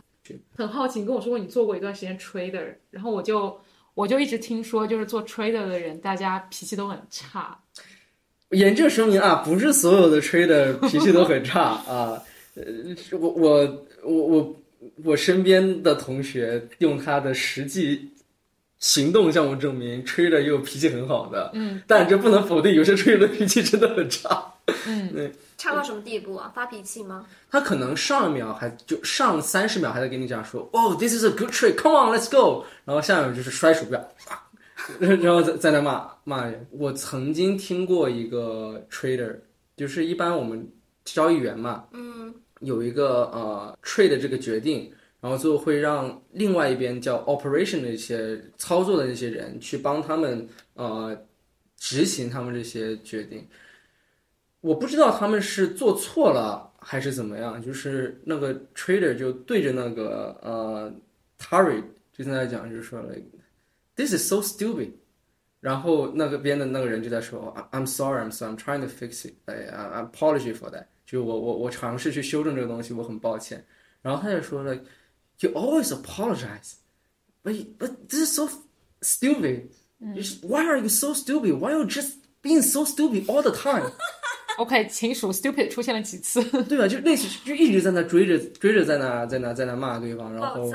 [0.55, 3.59] 很好奇，你跟我说过你做过一段时间 trader，然后我就
[3.93, 7.57] 我就一直听说，就是做 trader 的人，大家脾气都很差。
[8.51, 12.21] 严正声明啊，不是所有的 trader 脾气都很差 啊。
[12.55, 12.63] 呃，
[13.19, 14.55] 我我我我
[15.03, 18.09] 我身边的同学用他的实际
[18.79, 21.51] 行动向我证明，trader 也有脾气很好的。
[21.53, 24.53] 嗯，但这不能否定，有些 trader 的脾气真的很差。
[25.57, 26.51] 差到什么地步啊？
[26.53, 27.25] 发脾气吗？
[27.49, 34.11] 他可能上一秒还就上三十秒还在跟你讲说，哦、t h i s is a good trick，come on，let's go，然后下一秒就是摔鼠标，
[34.99, 36.67] 然后在在那骂骂人。
[36.71, 39.39] 我曾经听过一个 trader，
[39.75, 40.69] 就是一般我们
[41.05, 51.17] 交易员嘛，嗯，有一个呃 trade 的这个决定，然后最后会让另外一边叫 operation 的一些操作的那些人去帮他们呃
[51.79, 53.47] 执行他们这些决定。
[54.66, 60.92] 我不知道他们是做错了还是怎么样，就是那个 trader 就对着那个呃
[61.38, 63.24] Tari 就在那讲，就是说 like
[63.96, 64.92] this is so stupid。
[65.60, 70.86] 然后那个边的那个人就在说，I'm sorry, I'm sorry, I'm trying to fix it, I I apology for that。
[71.06, 73.64] 就我我我尝试去修正这个东西，我很抱歉。
[74.00, 74.84] 然后他就说，like
[75.38, 76.74] you always apologize,
[77.44, 78.48] but but this is so
[79.00, 79.68] stupid.
[80.16, 81.60] Just- Why are you so stupid?
[81.60, 83.92] Why are you just being so stupid all the time?
[84.57, 86.43] OK，情属 stupid 出现了几次？
[86.67, 86.87] 对吧？
[86.87, 90.71] 就类似就一直在那追着追着在那在那在那骂对方，然后。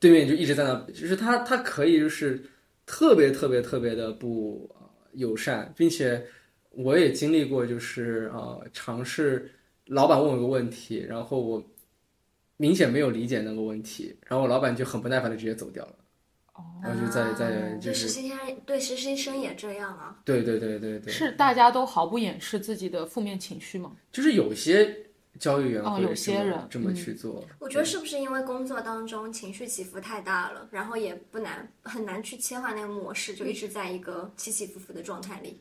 [0.00, 2.42] 对面就一直在那，就是他他可以就是
[2.86, 4.80] 特别特别特别的不呃
[5.12, 6.24] 友善，并且
[6.70, 9.50] 我也经历过，就是呃尝试
[9.88, 11.62] 老板问我一个问题，然后我
[12.56, 15.94] 明显没有理解那个问题，然后我老板就很不耐烦的直接走掉了，
[16.82, 20.18] 然后就在在就对实是习生对实习生也这样啊。
[20.24, 23.92] 对对对对对，是大家都毫不掩饰自己的负面情绪吗？
[24.10, 25.06] 就是有些
[25.38, 35.60] 交易员哦有些人这么嗯去做，我觉得是不是因为工作当中情绪起伏太大了，然后也不难很难去切换那个模式，就一直在一个起起伏伏的状态里。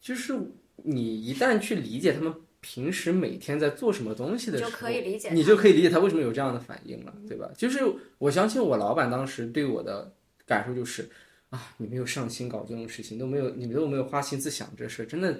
[0.00, 0.34] 就是
[0.76, 7.50] 你一旦去理解他们平时每天在做什么东西的时候，你就可以理解他你就可以理解他为什么有这样的反应了，对吧？
[7.56, 7.80] 就是
[8.18, 10.12] 我相信我老板当时对我的
[10.46, 11.08] 感受就是
[11.50, 15.36] 啊，你没有上心搞这种事情，都没有你们都没有花心思想这事，真的。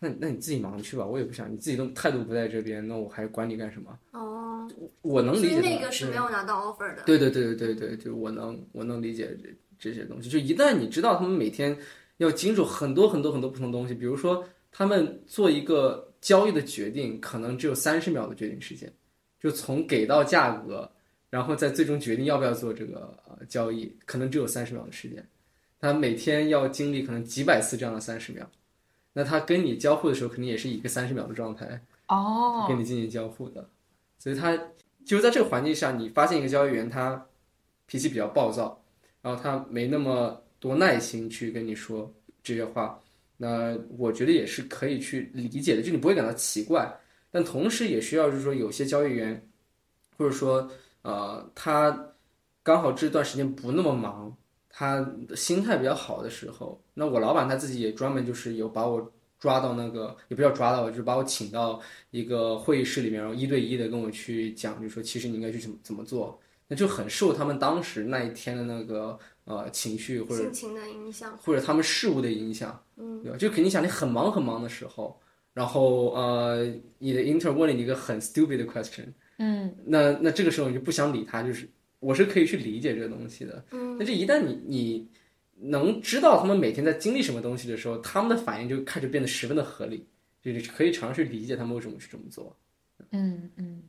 [0.00, 3.96] 那那你自己忙去吧，我也不想，你自己都态度不在这边，那我还管你干什么？
[4.10, 4.68] 哦，
[5.02, 5.60] 我能理解他。
[5.60, 7.02] 那个是对没有拿到 offer 的。
[7.06, 9.48] 对对对对对对，就我能我能理解这
[9.78, 10.28] 这些东西。
[10.28, 11.78] 就一旦你知道他们每天
[12.16, 18.92] 要经受很多很多很多不同的东西，比如说他们做一个交易的决定，可能只有三十秒的决定时间，
[19.40, 20.90] 就从给到价格，
[21.30, 25.26] 然后再最终决定要不要做这个呃交易，可能只有三十秒的时间。
[25.80, 28.50] 他每天要经历可能几百次这样的三十秒，
[29.12, 31.80] 那他跟你交互的时候，肯定也是以一个三十秒的状态。
[32.08, 33.68] 哦，跟你进行交互的，
[34.18, 34.56] 所以他
[35.04, 37.24] 就是在这个环境下，你发现一个交易员他
[37.86, 38.82] 脾气比较暴躁，
[39.20, 42.98] 然后他没那么多耐心去跟你说这些话，
[43.40, 46.92] 那我觉得也是可以去理解的，就你不会感到奇怪，
[47.30, 49.48] 但同时也需要就是说有些交易员，
[50.16, 50.68] 或者说
[51.02, 52.12] 呃他
[52.64, 54.36] 刚好这段时间不那么忙，
[54.68, 69.16] 他心态比较好的时候，那我老板他自己也专门就是有把我抓到那个，也不叫抓到，就是把我请到一个会议室里面，然后一对一的跟我去讲，就说其实你应该去怎么怎么做，那就很受他们当时那一天的那个
[69.48, 71.36] 呃情绪或者心情的影响。
[71.38, 73.36] 或者他们事物的影响，嗯，对吧？
[73.38, 75.18] 就肯定想你很忙很忙的时候，
[75.54, 76.64] 然后呃，
[76.98, 79.06] 你的 intern 问了你一个很 stupid 的 question，
[79.38, 85.08] 嗯，那那这个时候你就不想理他，就是我是可以去理解这个东西的，嗯，但是一旦你你
[85.56, 90.06] 能知道他们每天在经历什么东西的时候，他们的反应就开始变得十分的合理，
[90.40, 92.56] 就是可以尝试理解他们为什么去这么做。
[93.10, 93.82] 嗯嗯。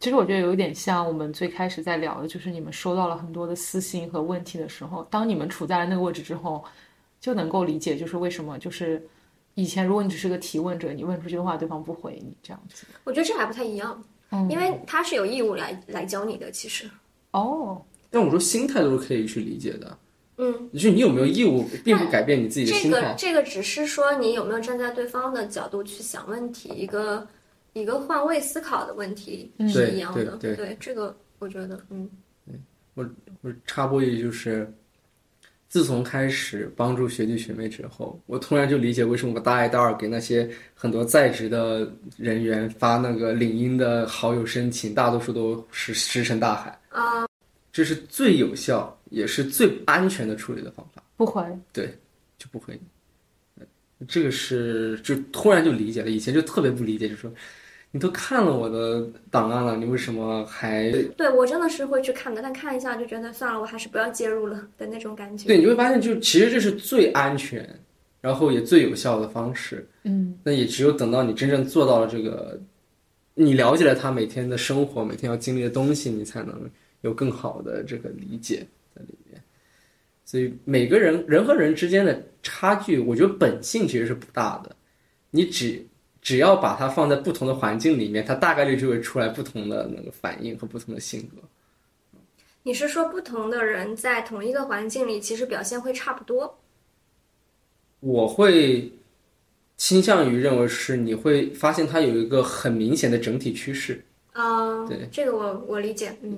[0.00, 6.64] 其实我觉得有一点像我们最开始在聊的，就是你们收到了很多的私信和问题的时候，当你们处在了那个位置之后，
[7.20, 9.04] 就能够理解，就是为什么就是
[9.54, 12.86] 以前如果你只是个提问者，你问出去的话，对方不回你这样子。
[13.04, 14.02] 我觉得这还不太一样。
[14.30, 16.50] 嗯因为他是有义务来来教你的。
[16.50, 16.88] 其实，
[17.30, 17.80] 哦，
[18.10, 19.98] 但我说心态都是可以去理解的，
[20.36, 23.00] 嗯，就是你有没有义务，并不改变你自己的这心态。
[23.00, 27.26] 个这个只是说你有没有站在对方的角度去想问题，一个
[27.72, 30.36] 一个换位思考的问题嗯是一样的。
[30.36, 32.08] 对对这个我觉得，嗯，
[32.94, 33.08] 我
[33.42, 34.72] 我插播一句，就是
[35.68, 46.78] 自从开始帮助学弟学妹之后，我突然就理解为什么我大一、大二给那些很多在职的人员发那个领英的好友申请，大多数都是石沉大海。
[46.88, 47.26] 啊、
[47.72, 51.96] 这是最有效也是最安全的处理的方法，不回对。
[52.38, 52.80] 就不会。
[54.06, 57.32] 这个是就突然就理解了，以前就特别不理解，就说
[57.90, 65.48] 你都看了我的档案了，你为什么还对我真的是会去看的，但看一下就觉得算了，我还是不要介入了的那种感觉。
[65.48, 67.66] 对，你会发现，就其实这是最安全，
[68.20, 69.88] 然后也最有效的方式。
[70.04, 72.60] 嗯，那也只有等到你真正做到了这个，
[73.34, 78.66] 你了解了他每天的生活，每天要经历的东西，你才能有更好的这个理解。
[80.28, 84.76] 所以每个人人和人之间的差距，我觉得本性其实是不大的。
[85.30, 85.82] 你只
[86.20, 91.36] 只要把它放在不同的环境里面，它大概率就会出来不同的那个反应和不同的性格。
[92.62, 96.58] 你是说不同的人在同一个环境里，其实表现会差不多？
[98.00, 98.92] 我会
[99.78, 104.04] 倾向于认为是你会发现它有一个很明显的整体趋势。
[104.34, 106.36] 啊、对这个我我理解，嗯，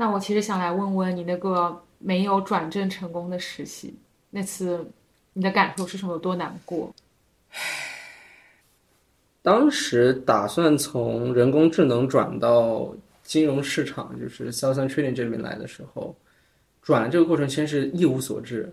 [0.00, 3.92] 那我其实想来问问你那个没有转正成功的实习，
[4.30, 4.88] 那次
[5.32, 6.12] 你的感受是什么？
[6.12, 6.94] 有多难过？
[9.42, 16.14] 当时打算从人工智能转到金融市场，就是 sales and trading 这边来的时候，
[16.80, 18.72] 转这个过程先是一无所知，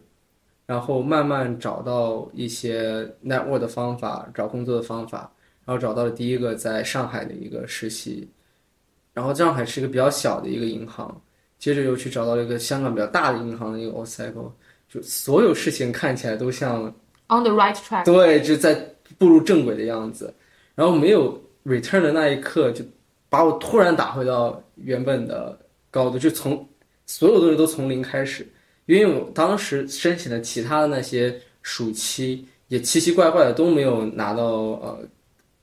[0.68, 5.32] 然后慢慢找到一些 network 的方法，找工作的方法，
[5.66, 8.30] 然后找到了第一个在上海的一个实习，
[9.16, 11.20] 然后上海是一个比较小的一个银行，
[11.58, 14.52] 接着又去找到了一个香港比较大的银行的一个 Ocycle，
[14.90, 16.84] 就所有事情看起来都像
[17.30, 18.76] On the right track，对，就在
[19.18, 20.32] 步入正轨的样子。
[20.76, 22.84] 然后没有 return 的那一刻，就
[23.30, 25.58] 把我突然打回到原本的
[25.90, 26.68] 高度，就从
[27.06, 28.46] 所有东西都从零开始。
[28.86, 35.00] 因为我当时申请的其他的那些暑期也奇奇怪怪的都没有拿到，呃，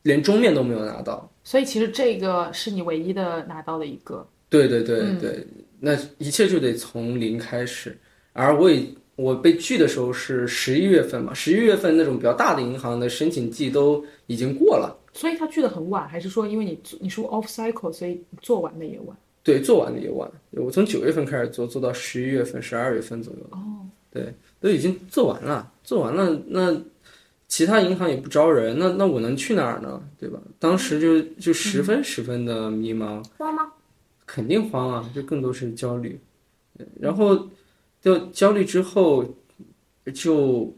[0.03, 1.31] 连终面都没有拿到。
[1.44, 4.26] 所以其实这个是你唯一的拿到的一个。
[4.48, 5.46] 对对对嗯对，
[5.81, 7.96] 那一切就得从零开始。
[8.33, 8.83] 而我也
[9.16, 14.98] 我被拒的时候是十一月份嘛，十一月份那种比较大的银行的申请季都已经过了。
[15.14, 19.16] 所以他拒的很晚，还是说因为你你是 off cycle，所以做完的也晚？
[19.42, 20.31] 对，做完的也晚。
[20.52, 23.40] 我从九月份开始做，做到十一月份、十二月份左右。
[23.50, 26.74] 哦，对，都已经做完了，做完了，那
[27.53, 30.03] 其他银行也不招人，那那我能去哪儿呢？
[30.19, 30.41] 对吧？
[30.59, 33.71] 当时就就十分十分的迷茫，慌吗？
[34.25, 36.19] 肯定慌啊，就更多是焦虑。
[36.99, 37.51] 然后
[38.01, 39.23] 就焦虑之后，
[40.15, 40.75] 就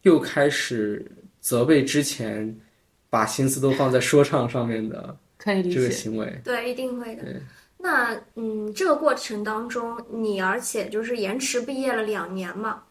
[0.00, 1.04] 又开始
[1.42, 2.58] 责备之前
[3.10, 5.90] 把心思都放在说唱上面的这个。
[5.90, 6.40] 行为。
[6.42, 7.22] 对，一定会的。
[7.76, 12.84] 那嗯，这个过程当中，你而且就是延迟毕业了两年嘛，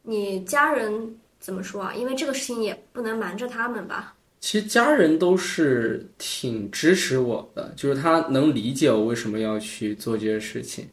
[0.00, 1.92] 你家人怎么说啊？
[1.92, 4.14] 因为这个事情也不能瞒着他们吧？
[4.38, 10.88] 其实家人都是挺支持我的，就是他能理解我为什么要去做这些事情，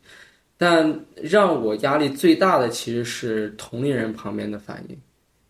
[0.58, 4.98] 但让我压力最大的其实是同龄人旁边的反应，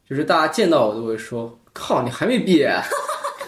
[0.10, 2.84] 就是大家见到我都会说：“靠，你还没毕业啊、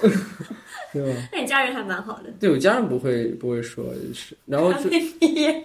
[0.92, 1.30] 对吧？
[1.32, 2.30] 那你家人还蛮好的。
[2.40, 4.90] 对我家人不会不会说，就是然后就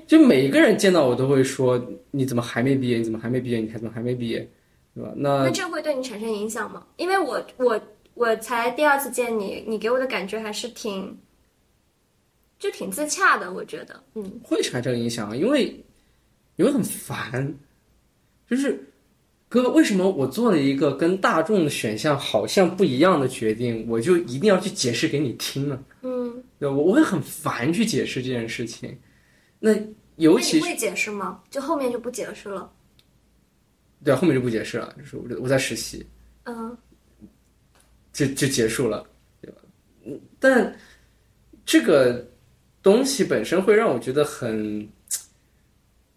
[0.07, 2.99] 就每一个人见到我都会说：“你怎么还没毕业？
[2.99, 3.59] 你怎么还没毕业？
[3.59, 4.49] 你还怎么还没毕业？”
[4.97, 5.13] 对吧？
[5.15, 6.87] 那那这会对你产生影响吗？
[6.97, 7.79] 因为我我
[8.15, 11.19] 我才第二次见你，你给我的感觉还是挺，
[12.59, 15.85] 就挺自洽的，我觉得，嗯，会产生影响，因为
[16.57, 17.55] 你会很烦，
[18.49, 18.89] 就是
[19.51, 25.85] 哥，为什么我做了一个跟大众的选项好像不一样的决定，我就一定要去解释给你听呢？
[26.01, 28.99] 嗯，对，我我会很烦去解释这件事情。
[29.59, 29.73] 那
[30.17, 31.43] 尤其会解释吗？
[31.51, 32.73] 就后面就不解释了。
[34.05, 36.07] 对后面就不解释了，就是我我在实习，
[36.45, 36.77] 嗯，
[38.13, 39.05] 就就结束了，
[39.41, 39.59] 对吧？
[40.05, 40.77] 嗯，但
[41.65, 42.25] 这个
[42.83, 44.89] 东西本身会让我觉得很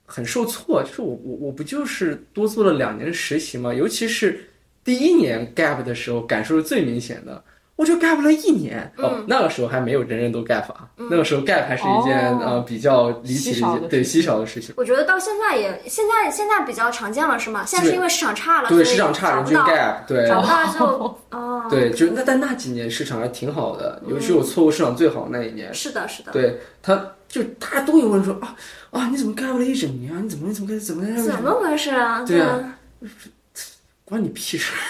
[0.06, 3.74] 很受挫，就是我我我不就是多做了两年实习吗？
[3.74, 4.40] 尤其是
[4.84, 7.44] 第一年 gap 的时候，感受是最明显的。
[7.80, 8.92] 我就 gap 了一年，
[9.28, 14.76] 那个时候还没有人人都 gap 啊，那个时候 gap 还是一件、哦呃比较离奇稀少的的一件对稀少的事情。
[14.76, 17.64] 我觉得到现在也现在现在比较常见了，是吗？
[17.66, 26.34] 现在是因为市场差了，对市场差，人均找不到 gap，对，找不到就 哦，对，就那但那几年市场还挺好的，尤其是我错过市场最好那一年，是的，是的。
[26.34, 28.54] 对，他就大家都有问说啊
[28.92, 30.20] 啊，你怎么 gap 了一整年啊？
[30.22, 32.26] 你怎么你怎么怎么怎么怎么回事啊？
[32.28, 32.76] 对啊啊。
[34.04, 34.74] 关你屁事？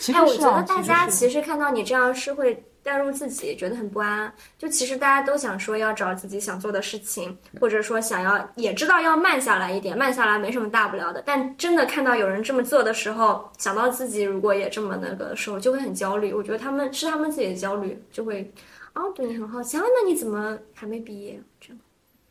[0.00, 4.32] 其实哎，我觉得大家其实是其实看到你这样是会带入自己，觉得很不安。
[4.58, 11.22] 就其实大家都想说要找自己想做的事情，或者说想要也知道要慢下来一点，慢下来没什么大不了的。
[11.24, 16.32] 但真的看到有人这么做的时候，想到自己如果也这么那个的时候，就会很焦虑。
[16.34, 18.52] 我觉得他们是他们自己的焦虑，就会
[18.92, 21.40] 啊对你很好奇啊，那你怎么还没毕业？
[21.60, 21.78] 这样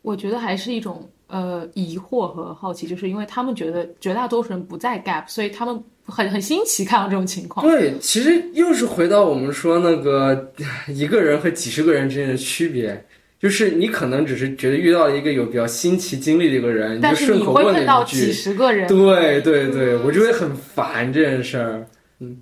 [0.02, 7.66] 我觉得还是一种呃疑惑和好奇，就是因为他们觉得绝大多数人不在 gap，所以他们很很新奇看到这种情况。
[7.66, 10.52] 对，其实又是回到我们说那个
[10.88, 13.02] 一个人和几十个人之间的区别，
[13.40, 21.86] 就是你可能只是觉得遇到了一个有比较新奇经历的一个人，但就是你会碰到几十个人，对对对，我就会很烦这件事儿，
[22.18, 22.36] 嗯，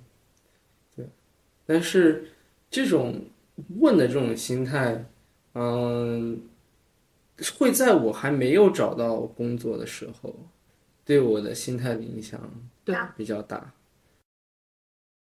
[0.97, 1.05] 对，
[1.65, 2.25] 但是
[2.69, 3.21] 这种
[3.79, 5.01] 问的这种心态，
[5.55, 6.37] 嗯，
[7.57, 10.35] 会在我还没有找到工作的时候，
[11.03, 12.39] 对我的心态的影响
[12.85, 13.71] 对比较大。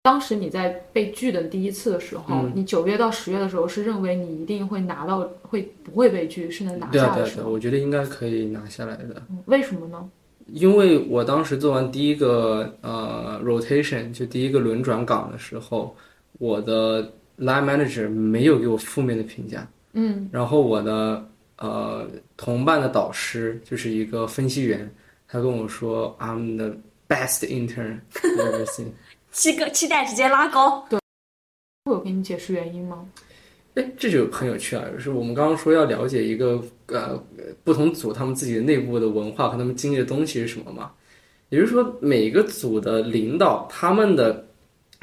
[0.03, 7.49] 当时你在被拒的第一次的时候，嗯你九月到十月的时候是认为你一定会拿到，会不会被拒，是能拿对啊对啊对啊，下的。
[7.49, 9.21] 我觉得应该可以拿下来的。
[9.29, 10.09] 嗯为什么呢？
[10.45, 15.95] 因为我当时做完第一个呃 rotation，就第一个轮转岗的时候，
[16.37, 17.01] 我的
[17.39, 21.27] line manager 没有给我负面的评价，嗯，然后我的
[21.57, 24.89] 呃同伴的导师就是一个分析员，
[25.27, 26.77] 他跟我说 I'm the
[27.07, 28.87] best intern ever seen。
[29.31, 30.85] 期个期待直接拉高。
[30.89, 30.99] 对
[31.85, 33.07] 会有给你解释原因吗？
[33.75, 34.85] 哎，这就很有趣啊！
[34.89, 37.21] 就是我们刚刚说要了解一个呃
[37.63, 40.91] 不同组他们自己的内部的文化和他们经历的东西是什么嘛？
[41.49, 44.47] 也就是说，每个组的领导他们的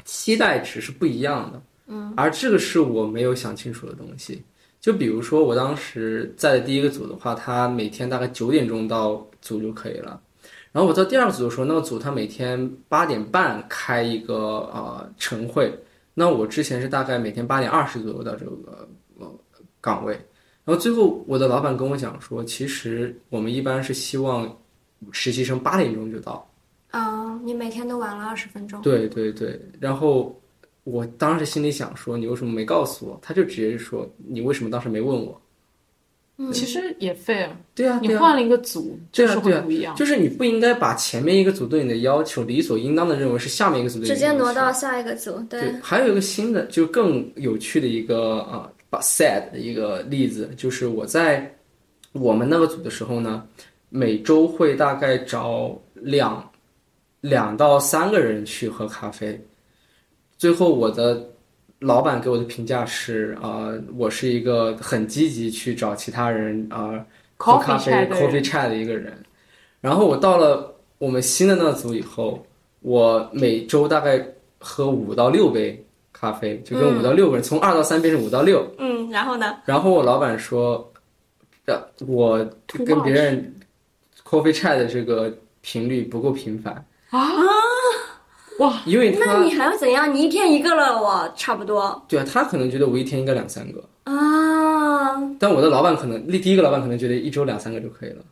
[0.03, 4.41] 期待值是不一样的，嗯，而这个是我没有想清楚的东西。
[4.83, 10.19] 就比如说我当时在的第一个组的话，他每天大概九点钟到组就可以了。
[10.73, 14.35] 然后我到第二个组的时候，那个组他每天八点半开一个
[14.73, 15.73] 呃晨会，
[16.13, 18.85] 那我之前是大概每天八点二十左右到这个
[19.17, 19.31] 呃
[19.79, 20.11] 岗位，
[20.65, 24.53] 然后最后我的老板跟我讲说，其实我们一般是希望
[25.11, 26.45] 实习生八点钟就到。
[26.91, 28.81] 嗯，你每天都晚了二十分钟。
[28.81, 30.37] 对对对，然后
[30.83, 33.19] 我当时心里想说，你为什么没告诉我？
[33.21, 35.39] 他就直接说，你为什么当时没问我？
[36.35, 38.13] 嗯其实也 fair，对啊，对啊。
[38.13, 39.95] 你换了一个组，就是对啊对啊会不一样。
[39.95, 51.55] 就是你不应该把前面一个组对你的要求理所应当的认为是下面一个组对你的直接挪到下一个组，对，对，还有一个新的，就更有趣的一个啊，把 sad 的一个例子，就是我在
[52.13, 53.47] 我们那个组的时候呢，
[53.89, 56.51] 每周会大概找两
[57.21, 59.39] 两到三个人去喝咖啡，
[60.43, 61.25] 最后我的
[61.79, 66.99] 老板给我的评价是啊、呃我是一个很积极去找其他人啊、
[67.37, 69.17] 喝咖啡 coffee chat 的一个人，
[69.79, 72.45] 然后我到了我们新的那组以后，
[72.81, 74.21] 我每周大概
[74.59, 75.81] 喝五到六杯
[76.11, 78.69] 咖啡，就跟五到六个人，从二到三变成五到六。
[78.79, 79.59] 嗯，然后呢？
[79.63, 80.91] 然后我老板说，
[81.67, 82.45] 呃，我
[82.85, 83.55] 跟别人
[84.25, 87.31] coffee chat 的这个频率不够频繁啊，
[88.59, 90.13] 哇，因为他那你还要怎样？
[90.13, 95.21] 你一天一个了，我差不多对啊，他可能觉得我一天应该两三个，啊。
[95.39, 98.23] 但我的老板可能第一个老板可能觉得一周两三个就可以了。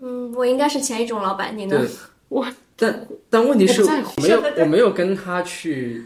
[0.00, 1.88] 嗯，我应该是前一种老板，你呢对？，
[2.28, 2.46] 我
[2.76, 6.04] 但但问题是我没有我没有跟他去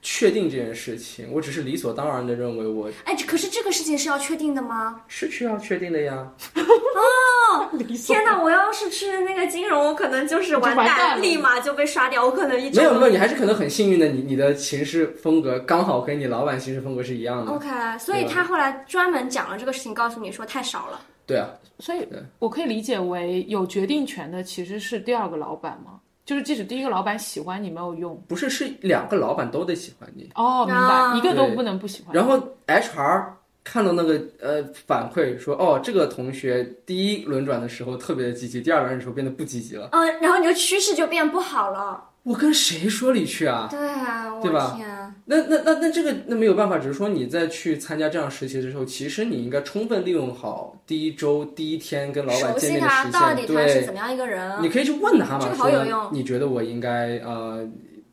[0.00, 5.00] 确定这件事情，我只是理所当然的认为我哎，可是这个事情是要确定的吗？
[5.08, 6.32] 是需要确定的呀。
[6.54, 7.70] 哦
[8.06, 8.40] 天哪！
[8.42, 12.24] 我要是去那个金融，我可能就是完完蛋立马就被刷掉。
[12.24, 17.52] 我可能一周没有没有，你还是可能很幸运的，你你的行事风格刚好跟你老板行事风格是一样的。
[17.52, 17.68] OK，
[17.98, 21.00] 所以他后来专门讲了这个事情，告诉你说太少了。
[21.26, 25.97] 对啊，所以对我可以理解为有决定权的其实是第二个老板吗？
[26.28, 28.22] 就是即使第一个老板喜欢你没有用。
[28.28, 32.14] 不是是两个老板都得喜欢你，哦，明白，一个都不能不喜欢。
[32.14, 33.24] 然后 HR
[33.64, 39.88] 看到那个呃反馈说，哦，这个同学第一轮转的时候特别的积极，第二轮的时候变得不积极了。
[39.92, 42.07] 嗯，然后你的趋势就变不好了。
[42.22, 43.68] 我跟谁说理去啊？
[43.70, 54.62] 对啊，我对吧天，那那那那这个那没有办法，只是说你在去参加这样实习的时候，其实你应该充分利用好第一周第一天跟老板见面的时他到底间，对他是怎，么样一个人？
[54.62, 57.66] 你可以去问他嘛，这个好有用说你觉得我应该呃，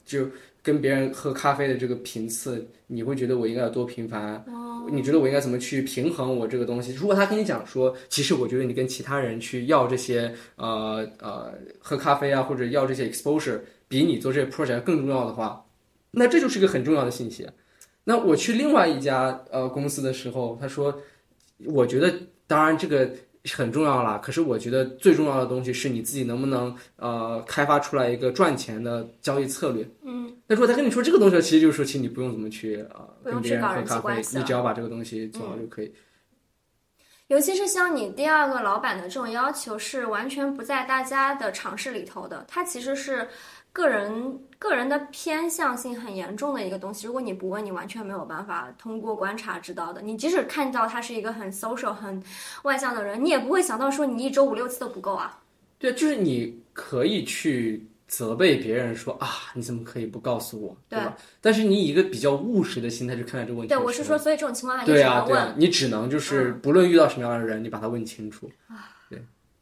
[0.05, 0.25] 就
[0.63, 4.35] 跟别人喝咖啡的这个频次，你会觉得我应该有多频繁？
[4.47, 6.93] 哦你觉得我应该怎么去平衡我这个东西？
[6.93, 15.65] 如果他跟你讲说，其实我觉得你跟其他人去要这些呃呃喝咖啡啊，或者要这些 exposure，比你做这个 project 更重要的话，
[16.11, 17.47] 那这就是一个很重要的信息。
[18.03, 21.01] 那我去另外一家呃公司的时候，他说，
[21.65, 22.13] 我觉得
[22.45, 23.09] 当然这个
[23.53, 29.87] 很重要啦，可是我觉得最重要的东西是你自己能不能呃开发出来一个赚钱的交易策略。
[30.03, 35.93] 嗯，那如果他跟你说这个东西，其实就是说，其实你不用怎么去呃跟别人喝咖啡你只要把这个东西做好就可以。
[37.27, 43.27] 尤其是像你第二个老板的这种要求，是完全不在大家的尝试里头的，他其实是
[43.75, 47.07] 个人个人的偏向性很严重的一个东西。
[47.07, 50.01] 如果你不问，你完全没有办法通过观察知道的。
[50.01, 52.23] 你即使看到他是一个很 social、很
[52.63, 55.41] 外向的人，你也不会想到说你一周五六次都不够啊。
[55.77, 61.13] 对，就是你可以去责备别人说啊，你怎么可以不告诉我，对吧？
[61.41, 65.27] 但是你以一个比较务实的心态去看待这个问题对，我是说，所以这种情况下你只能问。
[65.27, 68.49] 对啊，你只能就是不论遇到什么样的人，你把他问清楚。
[68.69, 68.77] 对，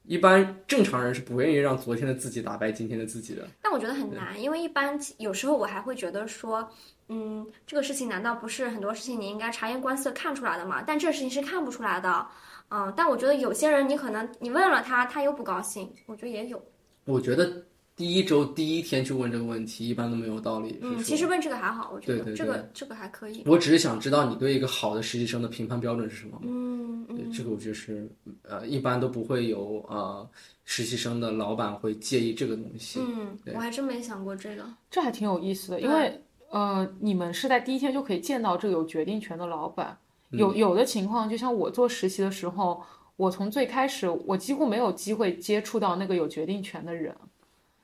[0.03, 3.47] 一般正常人是不愿意让昨天的自己打败今天的自己的。
[3.61, 6.69] 但我觉得很难，因为一般有时候我还会觉得说，
[7.07, 10.83] 嗯，这个事情难道不是很多事情你应该察言观色看出来的吗？
[10.85, 12.27] 但这事情是看不出来的，
[12.69, 16.61] 嗯，但我觉得有些人你可能你问了他，他又不高兴，我觉得也有，
[17.05, 17.65] 我觉得
[17.95, 20.79] 第一周第一天去问这个问题，一般都没有道理。
[20.81, 26.39] 嗯，其实问这个还好，我觉得对对这个这个还可以，我只是想知道你对一个好的实习生的评判标准是什么。
[26.43, 28.09] 嗯对，嗯，这个我觉得是
[28.43, 30.27] 呃，一般都不会有呃
[30.65, 32.99] 实习生的老板会介意这个东西。
[32.99, 36.19] 嗯，我还真没想过这个，这还挺有意思的，因为
[36.49, 39.97] 呃，你们是在第一天就可以见到这个有决定权的老板。
[40.31, 42.81] 有有的情况，就像我做实习的时候，
[43.17, 47.15] 我从最开始我几乎没有机会接触到那个有决定权的人，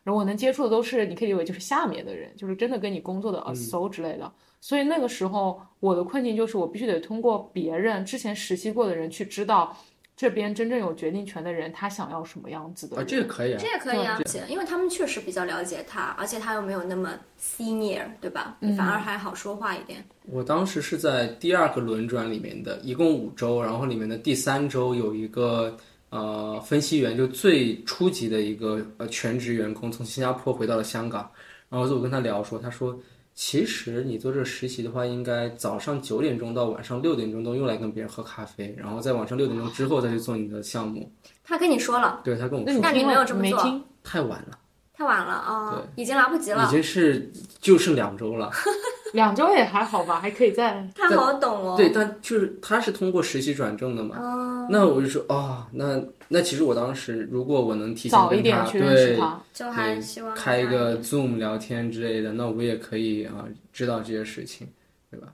[0.10, 4.32] 然后我能接触的都是你可以理解为就是下面的人，就是真的跟你工作的 asso 之类的。
[4.60, 9.78] 所以那个时候我的困境就是我必须得通过别人之前实习过的人去知道
[10.18, 13.68] 这边真正有决定权的人他想要什么样子的啊，这个可以啊这。
[13.68, 18.58] 也可以啊，因为他们确实比较了解他，而且他又没有那么 senior，对吧？
[18.60, 20.04] 你反而还好说话一点。
[20.26, 25.78] 我当时是在第二个轮转里面的，一共五周，然后里面的第三周有一个
[26.10, 31.30] 呃分析员，就最初级的一个呃全职员工，从新加坡回到了香港，
[31.70, 33.00] 然后我跟他聊说，他说。
[33.36, 41.10] 其实你做这个实习的话，应该早上九点钟到晚上六点钟都用来跟别人喝咖啡，然后在晚上六点钟之后再去做你的项目。
[41.42, 43.82] 他跟你说了，对他跟我那说那你没有这么做没听？
[44.04, 44.60] 太晚了，
[45.00, 46.70] 太晚了啊、已经来不及了已。
[46.70, 47.32] 经是
[47.62, 48.52] 就剩两周了。
[49.14, 51.76] 两周也还好吧，还可以再 他好懂哦。
[51.78, 54.18] 对，但就是他是通过实习转正的嘛。
[54.20, 59.42] 哦，那我就说哦，那那其实我当时如果我能提前早一跟他点去认识对他。
[59.54, 64.68] 就还希望开一个 Zoom 聊天之类的，那我也可以啊知道这些事情，
[65.10, 65.30] 对吧？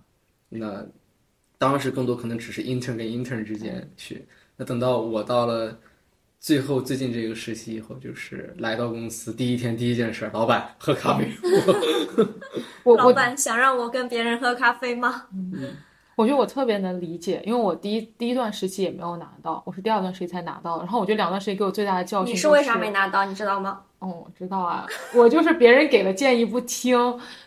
[0.50, 0.86] 那
[1.58, 4.28] 当时更多可能只是 intern 跟 intern 之间去。
[4.58, 5.76] 那等到我到了
[6.46, 11.28] 最后最近这个实习以后，就是来到公司第一天第一件事，老板喝咖啡。
[12.84, 15.24] 我老板想让我跟别人喝咖啡吗？
[15.34, 15.76] 嗯
[16.16, 20.84] 我觉得我特别能理解，因为我第一第一段实习也没有拿到，我是第二段实习才拿到的。
[20.84, 23.26] 然后我觉得两段实习给我最大的教训、就是，你是为啥没拿到？
[23.26, 23.82] 你知道吗？
[23.98, 24.86] 哦，我知道啊，
[25.16, 26.96] 我就是别人给的建议不听，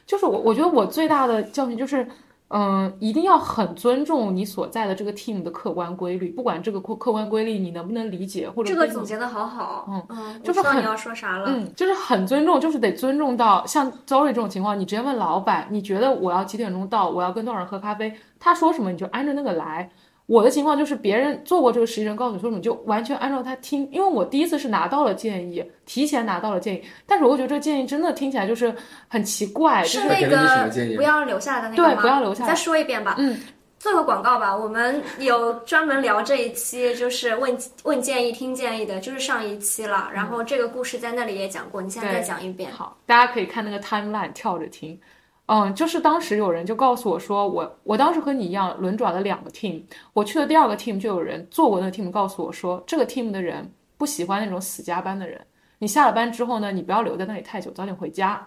[0.05, 2.05] 就是我我觉得我最大的教训就是，
[2.51, 9.87] 嗯，一定要很尊重你所在的这个 team 的客观规律，不管这个客客观规律你能不能理解，或者这个总结的好好。
[9.89, 11.45] 嗯嗯，就是知道你要说啥了。
[11.49, 19.91] 嗯，就是很尊重，就是得尊重到像 Zoe 这种情况，你直接问老板，你觉得我要几点钟到，我要跟多少人喝咖啡，他说什么你就按着那个来。
[20.29, 23.89] 我的情况就是别人做过这个实习生告诉你说什么，你就完全按照他听。
[23.91, 28.73] 因为我第一次是拿到了建议，提前拿到了建议，但是我会觉得这个建议真的听起来就是
[29.09, 33.15] 很奇怪，就是是那个不要留下来的那个对吗不要留下来再说一遍吧。
[33.19, 33.41] 嗯，
[33.79, 40.11] 做个广告吧，我们有专门聊这一期，就是问问建议、听建议的，就是上一期了。
[40.13, 42.71] 然后这个故事在那里也讲过，你现在再讲一遍。
[42.71, 45.01] 好，大家可以看那个 timeline 跳着听。
[45.49, 49.83] 嗯，就是当时有人就告诉我说，我我当时和你一样轮转了两个 team，
[50.13, 55.41] 我去的第二个 team 就有人做过那个 team，告诉我说，这个 team 的人不喜欢那种死加班的人，
[55.79, 58.47] 你下了班之后呢，你不要留在那里太久，早点回家。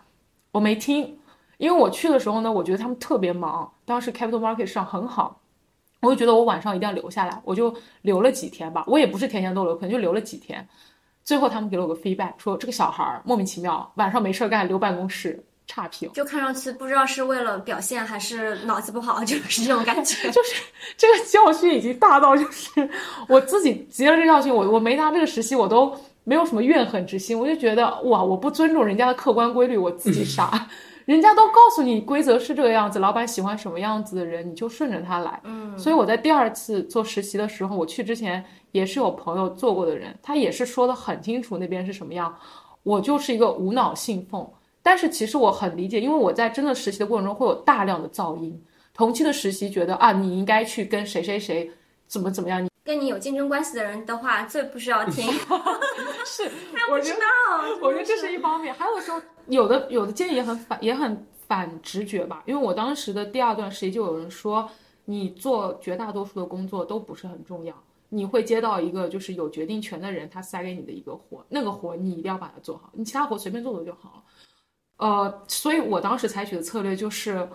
[0.52, 1.18] 我没听，
[1.58, 5.42] 因为我去的时候呢，我觉得他们特别忙，当时 capital market 市场很好，
[6.02, 10.68] 我就觉得我晚上一定要留下来，我就留了几天吧，我也不是天天都留，可能就留了几天。
[11.24, 16.12] 最后他们给了我个 feedback，说这个小孩莫名其妙，晚上没事干留办公室，差评。
[16.12, 20.16] 就看上去不知道是为了表现还是脑子不好， 就是这种感觉。
[20.30, 20.62] 就是
[20.98, 22.90] 这个教训已经大到，就是
[23.30, 25.96] 我自己结了这个教训，我我没拿这个实习，我都
[26.26, 30.68] 没有什么怨恨之心，我就觉得哇，我不尊重人家的客观规律，我自己傻。
[31.06, 35.40] 人家都告诉你规则是这个样子，老板喜欢什么样子的人，你就顺着他来。
[35.46, 42.34] 嗯，所以我在第二次做实习的时候，我去之前也是有朋友做过的人，他也是说的很清楚那边是什么样，
[42.84, 44.48] 我就是一个无脑信奉。
[44.84, 48.64] 但是其实我很理解，因为我在真的实习的过程中会有大量的噪音。
[48.94, 51.72] 同期的实习觉得啊，你应该去跟谁谁谁
[52.08, 55.26] 怎么怎么样，你跟你有竞争关系的人的话，最不需要听。
[56.26, 57.20] 是他不知道，
[57.82, 64.70] 我觉得这是一方面，还有时候有的有的建议也很反也很反直觉吧，因为我当时的第二段实习就有人说，
[65.06, 67.74] 你做绝大多数的工作都不是很重要，
[68.10, 74.24] 你会接到一个就是有决定权的人他塞给你的一个活，那个活你一定要把它做好，你其他活随便做做就好了。
[75.02, 77.50] 呃，所以我当时采取的策略就是，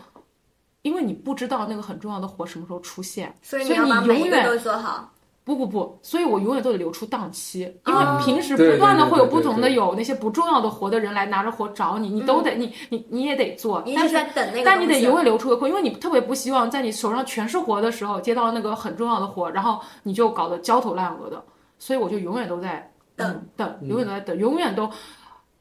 [0.82, 5.12] 因为你不知道那个很重要的活什么时候出现，所以你你要把每一永远个都做好。
[5.44, 21.40] 不不不，所以我永远都得留出档期，因哦为平时不断的会有不同的有那些不重要的活的人来拿着活找你，你都得你你你也得做，但是在等那个但你得永远留出个空，因为你特别不希望在你手上全是活的时候接到那个很重要的活，然后你就搞得焦头烂额的，
[21.78, 24.90] 所以我就永远都在等嗯等，永远都在等，永远都。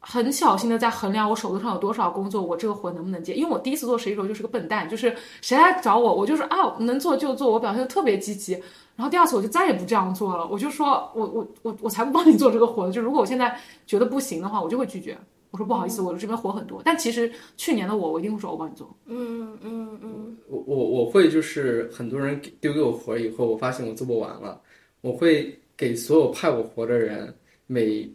[0.08, 3.34] 很小心的在衡量我手头上有多少工作，我这个活能不能接？
[3.34, 8.54] 因为我第一次做实习的时候就是个笨蛋，就是谁来找我，我就说啊能做就做，我表现的特别积极。
[8.96, 12.94] 然后第二次我就再也不这样做了，我就说我我我我才不帮你做这个活呢。
[12.94, 15.18] 就如果我现在觉得不行的话，我就会拒绝。
[15.52, 16.82] 我说不好意思，我这边活很多。
[16.86, 18.96] 但其实去年的我，我一定会说我帮你做。
[19.06, 24.62] 嗯嗯嗯，我我我会就是很多人给丢给我活以后，我发现我做不完了，
[25.02, 27.34] 我会给所有派我活的人
[27.68, 28.10] 每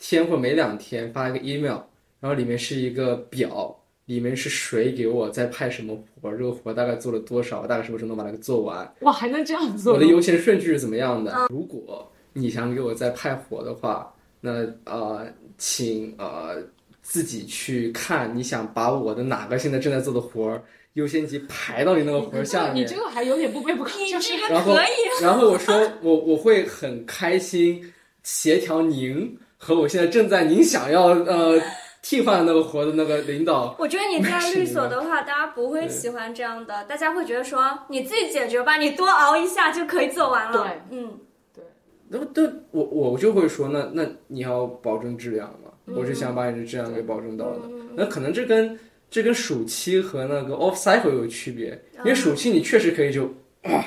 [0.00, 1.78] 天或每两天发一个 email，
[2.18, 3.72] 然后里面是一个表，
[4.06, 9.92] 里面是谁给我在派什么活儿，这个活大概做了多少，大概什么时候能把它给做完，哇，还能这样做？
[9.92, 11.46] 我的优先顺序是怎么样的？
[11.50, 15.26] 如果你想给我再派活的话，那呃，
[15.58, 16.56] 请呃
[17.02, 20.62] 自己去看你想把我的哪个现在正在做的活儿
[20.94, 22.96] 优先级排到你那个活儿下面你这。
[22.96, 25.22] 个还有点不卑不亢，你就个可以。
[25.22, 27.92] 然后我说我我会很开心
[28.22, 31.60] 协调您和我现在正在您想要呃
[32.02, 33.76] 替换那个活的那个领导。
[33.78, 40.64] 我觉得你在律所的话，大家不会 喜欢这样的，大家会觉得说你自己解决吧，你多熬一下就可以做完了。
[40.64, 41.18] 对嗯，
[41.54, 41.62] 对
[42.08, 47.60] 那么对我我就会说，那那你要保证质量嘛，我是想把你的质量给保证到的。
[47.94, 48.78] 那可能这跟
[49.10, 53.24] 这跟暑期和那个 off cycle 有区别，因为暑期你确实可以就
[53.62, 53.84] 啊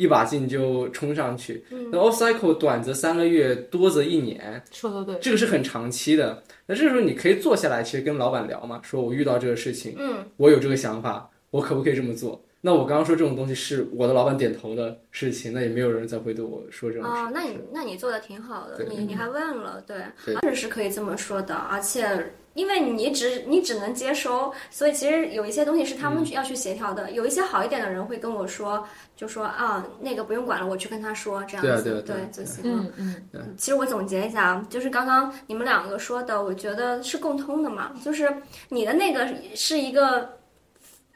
[0.00, 5.18] 一把劲就冲上去，那 off cycle 短则三个月，多则一年，说的对。
[5.20, 6.42] 这个是很长期的。
[6.64, 12.42] 那这个时候你可以坐下来，其实跟老板聊嘛，说我遇到这个事情，嗯，我有这个想法，我可不可以这么做？
[12.62, 17.22] 那我刚刚说这种东西是我的老板点头的事情，那也没有人再会对我说这种事。
[17.22, 22.32] 哦，那你那你做的挺好的，你你还问了，对，对确实是可以这么说的，而且。
[22.60, 27.10] 因为你只你只能接收，所以其实有一些东西是他们嗯要去协调的。
[27.12, 28.86] 有一些好一点的人会跟我说，
[29.16, 31.68] 就说啊，那个不用管了，我去跟他说这样子。
[31.68, 32.84] 对啊对啊对啊就行了。
[32.98, 38.30] 嗯嗯，其实我总结一下啊，就是刚刚你们两个说的，我觉得是共通的嘛，就是
[38.68, 40.28] 你的那个是一个，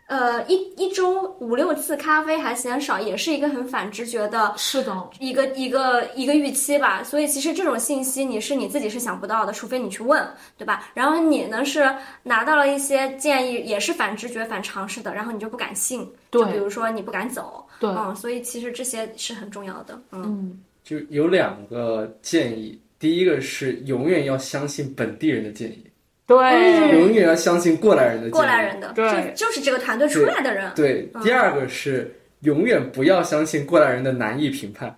[0.07, 7.03] 呃，一一周五六次咖啡还嫌少，也是一个很反直觉的是的，一个一个一个预期吧。
[7.03, 10.23] 所以其实这种信息你是你自己是想不到的，除非你去问，
[10.59, 10.91] 对吧？
[10.93, 11.91] 然后你呢是
[12.23, 25.83] 拿到了一些建议，也是反直觉、反常识的，然后你就不敢信，就比如说你不敢走，对，嗯，所以其实这些是很重要的，嗯嗯，就有两个建议，第一个是永远要相信本地人的建议，
[26.27, 28.31] 对，永远要相信过来人的。
[28.31, 29.33] 过来人的，对。
[29.35, 34.97] 就就是这个团队出来的人，对，第二个是永远不要相信过来人的难易评判，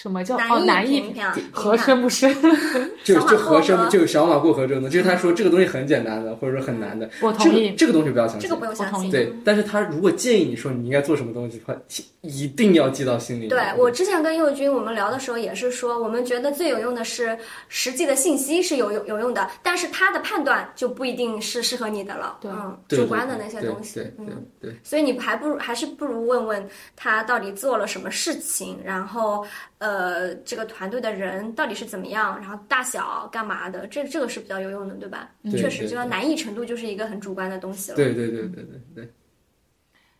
[0.00, 2.32] 什么叫哦难易评判，合身不深？
[3.02, 8.56] 就就和什么过河就小马过河这种的，就是他说这个东西很简单的，或者说很难的，我同意这个这个东西不要相信这个。
[8.56, 9.10] 不用相信。
[9.10, 11.74] 对，但是他如果建议你说你应该做什么东西的话，
[12.20, 13.48] 一定要记到心里。
[13.48, 17.36] 对我之前跟佑军我们聊的时候也是说，我们觉得最有用的是
[17.68, 22.38] 实际的信息是有有有用的，但是他的判断就不一定是适合你的了。
[22.40, 29.46] 对嗯，主观的那些东西，对对嗯，对所以你还不如还是不如问问他到底做了什么事情，然后
[29.78, 35.30] 呃，这个团队的人到底是怎么样，然后大小干嘛的，这这个是比较有用的，对吧？
[35.44, 37.96] 对确实，这个对对难易程度就是一个很主观的东西了。
[37.96, 39.12] 对对对对对对。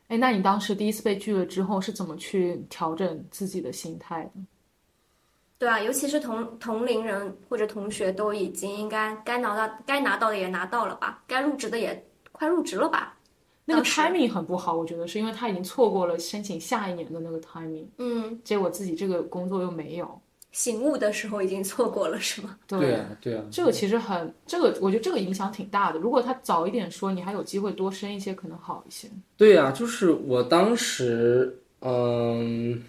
[0.06, 4.30] 哎，那你当时第一次被拒了之后是怎么去调整自己的心态的？
[5.58, 12.00] 对啊，尤其是同同龄人或者同学都已经应该该拿到该拿到的也拿到了吧，该入职的也
[12.30, 13.17] 快入职了吧？
[13.70, 20.18] 那个 timing 很不好，我觉得是因为他已经错过了申请下一年的那个 timing，嗯，结果自己这个工作又没有。
[20.52, 22.56] 醒悟的时候已经错过了，是吗？
[22.66, 25.98] 对啊，对啊，这个其实很，这个我觉得这个影响挺大的。
[25.98, 29.06] 如果他早一点说，你还有机会多申一些，可能好一些。
[29.36, 32.82] 对呀、就是我当时，嗯，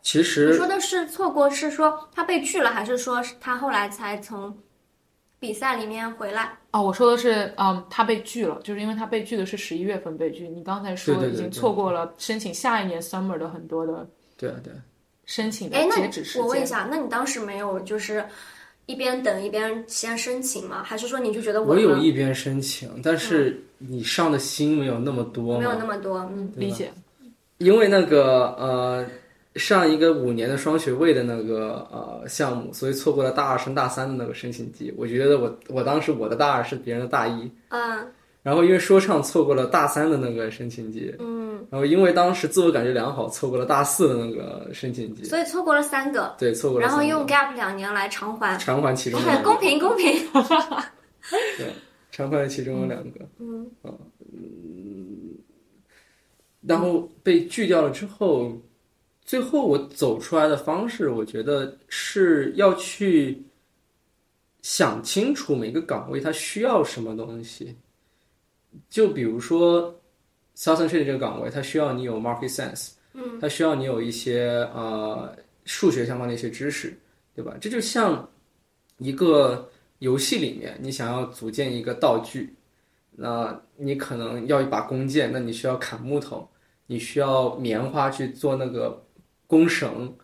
[0.00, 4.56] 其实你说的是错过，是说他被拒了，还是说是他后来才从
[5.40, 6.52] 比赛里面回来。
[6.70, 10.46] 哦，我说的是，嗯，他被拒了，就是因为他被拒的是十一月份被拒。
[10.46, 14.76] 你刚才说已经错过了申请下一年 summer 的很多的对啊对啊。
[15.24, 16.42] 申请的哎，那截止时间。
[16.42, 18.24] 我问一下，那你当时没有就是
[18.86, 20.82] 一边等一边先申请吗？
[20.82, 26.18] 还是说你就觉得我有一边申请，但是你上的心没有那么多没有那，么多？
[26.34, 26.92] 嗯，理解，
[27.58, 29.06] 因为那个呃
[29.56, 34.92] 上一个五年的双学位的那个呃项目，所以错过了大二升大三的那个申请季。
[34.96, 38.06] 我觉得我我当时我的大二是别人的大一，嗯。
[38.42, 47.02] 然后因为说唱错过了大三的那个申请季，嗯，然后因为当时自我感觉良好，错过了大四的那个申请季，所以错过了三个，对，错过了三个。
[47.02, 50.26] 然后用 gap 两年来偿还，偿还其中对，两个，公平公平。
[51.58, 51.66] 对，
[52.10, 53.20] 偿还其中有两个。
[53.38, 53.70] 嗯。
[56.66, 58.52] 然后被拒掉了之后，
[59.30, 63.40] 最后我走出来的方式，我觉得是要去
[64.60, 67.76] 想清楚每个岗位它需要什么东西。
[68.88, 69.94] 就比如说
[70.56, 75.32] Southern Trade 这个岗位，它需要你有 market sense，嗯，它需要你有一些呃
[75.64, 76.92] 数学相关的一些知识，
[77.32, 77.56] 对吧？
[77.60, 78.28] 这就像
[78.98, 79.70] 一个
[80.00, 82.52] 游戏里面，你想要组建一个道具，
[83.12, 86.48] 那你可能要一把弓箭，那你需要砍木头，
[86.88, 89.00] 你需要棉花去做那个
[89.50, 90.14] 弓绳，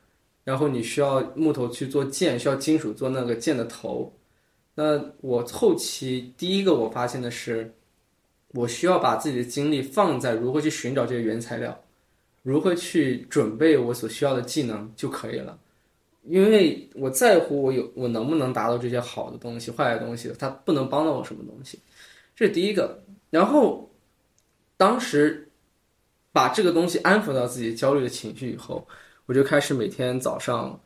[0.45, 4.17] 然后你需要木头去做剑，需要金属做那个剑的头。
[4.77, 7.75] 那我后期第一个我发现的是，
[8.53, 11.77] 我需要把自己的精力放在如何去寻找这些原材料，
[12.45, 15.59] 如何去准备我所需要的技能就可以了。
[16.23, 21.81] 因为我在乎我有我能不能达到这些好的东西、坏的东西，它不能帮到我什么东西，
[22.37, 23.03] 这是第一个。
[23.31, 23.91] 然后
[24.77, 25.49] 当时
[26.33, 28.87] 把这个东西安抚到自己焦虑的情绪以后，
[29.27, 30.81] 我就开始每天早上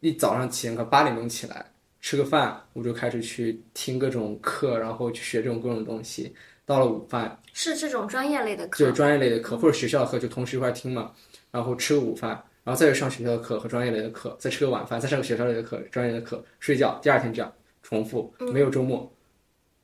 [0.00, 1.64] 一早上起个八点钟起来
[2.00, 6.34] 吃个饭，我就开始去听各种课，然后去学这种各种东西。
[6.66, 11.12] 到了午饭，是这种专业类的课对课，专业类的课或者学校的课就同时一块听嘛，
[11.50, 12.30] 然后吃个午饭，
[12.64, 19.10] 然后再去上学校的课和专业类的课，再吃个晚饭，再上个学校类的课、专业的课，睡觉，第二天这样重复，没有周末。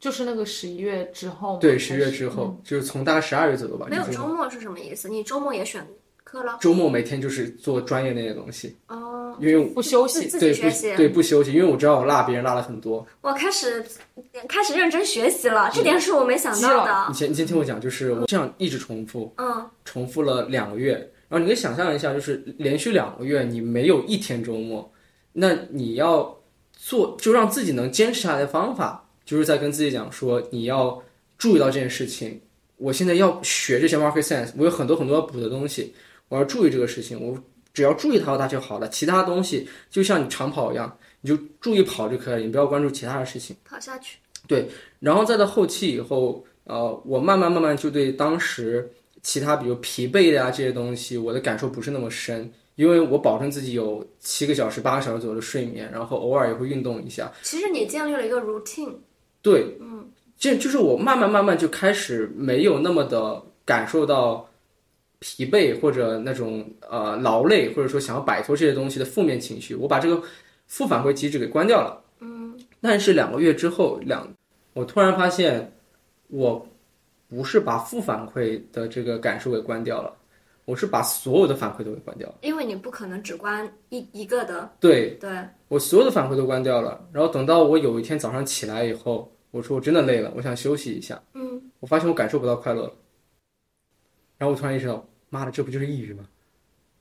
[0.00, 5.08] 就是那个十一月之后，对，十一月之后，就是从大概十二月左右吧，没有周末是什么意思？
[5.08, 5.86] 你周末也选
[6.32, 6.56] 课了？
[6.60, 10.90] 周末每天就是做专业那些东西，哦，因为我不休息，自对己学习。
[10.92, 13.06] 不对不休息，因为我知道我落别人落了很多。
[13.20, 13.84] 我开始
[14.48, 17.06] 开始认真学习了，这点是我没想到的。
[17.08, 17.14] 你。
[17.14, 20.92] 先你先听我讲，就是我这样一直重复，嗯，重复了两个月，
[21.28, 24.90] 然后你可以想象一下，就是连续两个月你没有一天周末，
[25.34, 26.34] 那你要
[26.72, 31.00] 做就让自己能坚持下来的方法，就是在跟自己讲说你要
[31.36, 32.40] 注意到这件事情，
[32.78, 35.94] 我现在要学这些 market sense，我有很多很多要补的东西，
[36.32, 37.38] 我要注意这个事情，我
[37.74, 43.54] 只要注意它它就好了，其他东西就像你长跑一样，你就注意跑就可以了，你不要关注其他的事情。
[43.66, 44.16] 跑下去。
[44.48, 44.66] 对
[44.98, 48.90] 然后再到后期以后，呃，我慢慢慢慢就对当时
[49.22, 57.30] 其他比如疲惫的呀这些东西，我的感受不是那么深，因为我保证自己有七个小时、八个小时左右的睡眠，然后偶尔也会运动一下。
[57.42, 58.94] 其实你建立了一个 routine，
[59.42, 60.08] 对，嗯，
[60.38, 64.48] 这就是我慢慢慢慢就开始没有那么的感受到
[65.22, 70.20] 疲惫或者那种呃劳累，或者说想要摆脱这些东西的负面情绪，我把这个
[70.66, 72.02] 负反馈机制给关掉了。
[72.18, 74.28] 嗯，但是两个月之后，两
[74.72, 75.72] 我突然发现，
[76.26, 76.66] 我
[77.28, 80.12] 不是把负反馈的这个感受给关掉了，
[80.64, 82.34] 我是把所有的反馈都给关掉了。
[82.40, 85.30] 因为你不可能只关一一个的，对，对，
[85.68, 91.22] 我所有的反馈都关掉了，然后等到我有一天早上起来以后，我说我真的累了，我想休息一下。
[91.34, 92.92] 嗯，我发现我感受不到快乐了，
[94.38, 96.24] 然后我突然意识到，妈的，这不就是抑郁吗？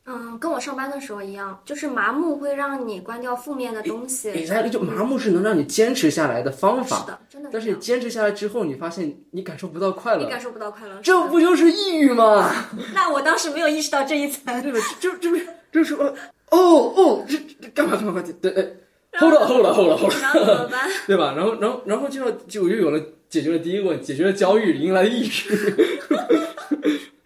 [0.06, 4.30] 嗯，跟我上班的时候一样，就是麻木会让你关掉负面的东西。
[4.32, 7.76] exactly，就麻木是能让你坚持下来的方法，是的，真的但是你。
[7.76, 12.52] 坚持下来之后，你发现你感受不到快乐，你感受不到快乐，这不就是抑郁吗？
[12.96, 14.62] 那我当时没有意识到这一层。
[14.64, 14.80] 对吧？
[15.00, 16.04] 就这不是就是说，
[16.50, 18.34] 哦哦，这这干嘛干嘛干嘛？
[18.42, 20.20] 对，哎，hold 了 hold 了 hold 了 hold 了。
[20.20, 20.90] 然后怎么办？
[21.06, 21.34] 对吧？
[21.38, 25.32] 然后，然后，然后就要就又有了解决了第一个问题，解决了焦虑，迎来了抑郁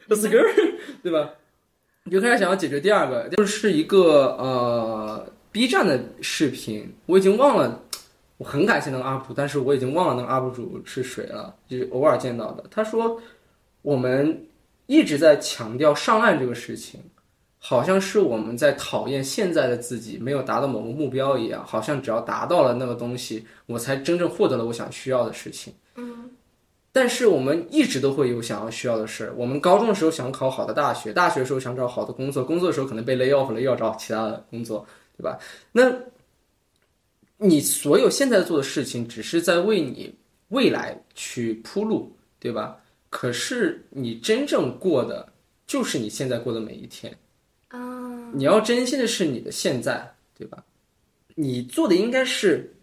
[0.08, 1.32] ，That's good， 对吧？
[2.04, 7.82] 你就开始想要解决第二个，就是一个呃 B 站的视频，我已经忘了，
[8.38, 12.64] 我很感谢那个 UP 主，但是我已经忘了那个 UP 主是谁了，就是偶尔见到的。
[12.70, 13.20] 他说
[13.82, 14.46] 我们
[14.86, 17.02] 一直在强调上岸这个事情，
[17.58, 25.74] 好像是我们在讨厌现在的自己没有达到某个目标一样，好像只要达到了那个东西，我才真正获得了我想需要的事情。
[25.96, 26.30] 嗯，
[26.96, 29.34] 但是我们一直都会有想要需要的事儿。
[29.36, 34.88] 我们高中的时候想考好的大学，大学的时候想找好的工作，工作的时候可能被 lay off 了，又要找其他的工作，
[35.18, 35.38] 对吧？
[35.74, 35.94] 那
[37.36, 40.16] 你所有现在做的事情，只是在为你
[40.48, 42.80] 未来去铺路，对吧？
[43.10, 45.28] 可是你真正过的
[45.68, 47.14] 就是你现在过的每一天。
[47.68, 50.64] 啊，你要珍惜的是你的现在，对吧？
[51.36, 52.74] 你做的应该是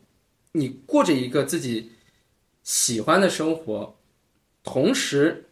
[0.52, 1.90] 你过着一个自己
[2.62, 3.94] 喜欢的生活，
[4.62, 5.44] 同时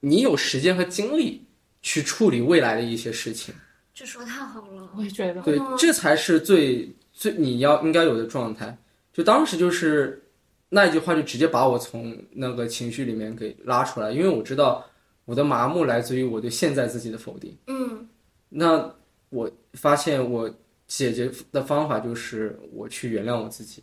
[0.00, 1.44] 你有时间和精力
[1.82, 3.54] 去处理未来的一些事情。
[3.92, 4.90] 这说太好了。
[4.96, 8.76] 我也觉得，对，这才是最最你要应该有的状态。
[9.12, 10.22] 就当时就是
[10.68, 14.84] 那一句话，就直接把我从那个情绪里面给拉出来，因为我知道
[15.24, 17.56] 我的麻木来自于我对现在自己的否定。
[17.66, 18.08] 嗯
[18.48, 18.92] 那
[19.28, 20.52] 我发现我
[20.86, 23.82] 解决的方法就是我去原谅我自己，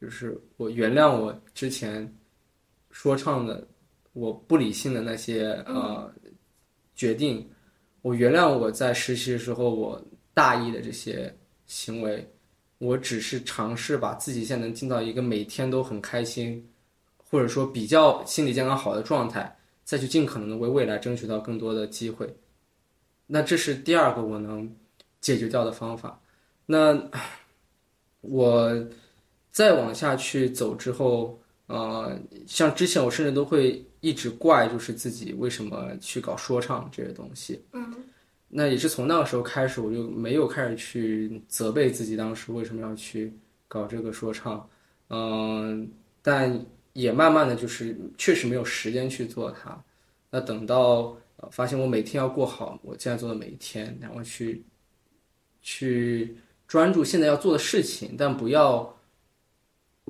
[0.00, 2.12] 就是我原谅我之前
[2.90, 3.66] 说唱的
[4.12, 6.12] 我不理性的那些呃
[6.94, 7.48] 决定，
[8.02, 10.02] 我原谅我在实习的时候我
[10.34, 11.34] 大意的这些
[11.66, 12.30] 行为，
[12.78, 16.68] 我只是尝试把自己现在能进到一个每天都很开心，
[17.16, 22.34] 或者说比较心理健康好的状态，再去尽可能的为未来争取到更多的机会。
[23.26, 24.70] 那这是第二个我能
[25.20, 26.20] 解决掉的方法。
[26.66, 27.00] 那
[28.20, 28.86] 我
[29.50, 37.64] 再往下去走之后，呃，像之前我甚至都会一直怪，就是自己为什么去搞说唱这些东西。
[37.72, 37.90] 嗯
[38.54, 43.32] 那也是从那个时候开始，我就没有开始去责备自己当时为什么要去
[43.66, 44.68] 搞这个说唱，
[45.08, 45.90] 嗯、
[46.20, 49.82] 但也慢慢的就是确实没有时间去做它。
[50.30, 54.62] 那等到呃发现我每天要过好我现在做的每一天，然后去
[55.62, 56.36] 去
[56.68, 58.94] 专注现在要做的事情，但不要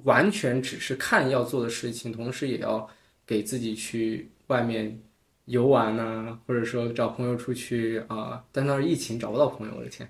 [0.02, 2.90] 完全只是看要做的事情，同时也要
[3.32, 5.00] 给自己去外面
[5.46, 10.06] 游玩呐、或者说找朋友出去啊、但当时疫情找不到朋友，我的天，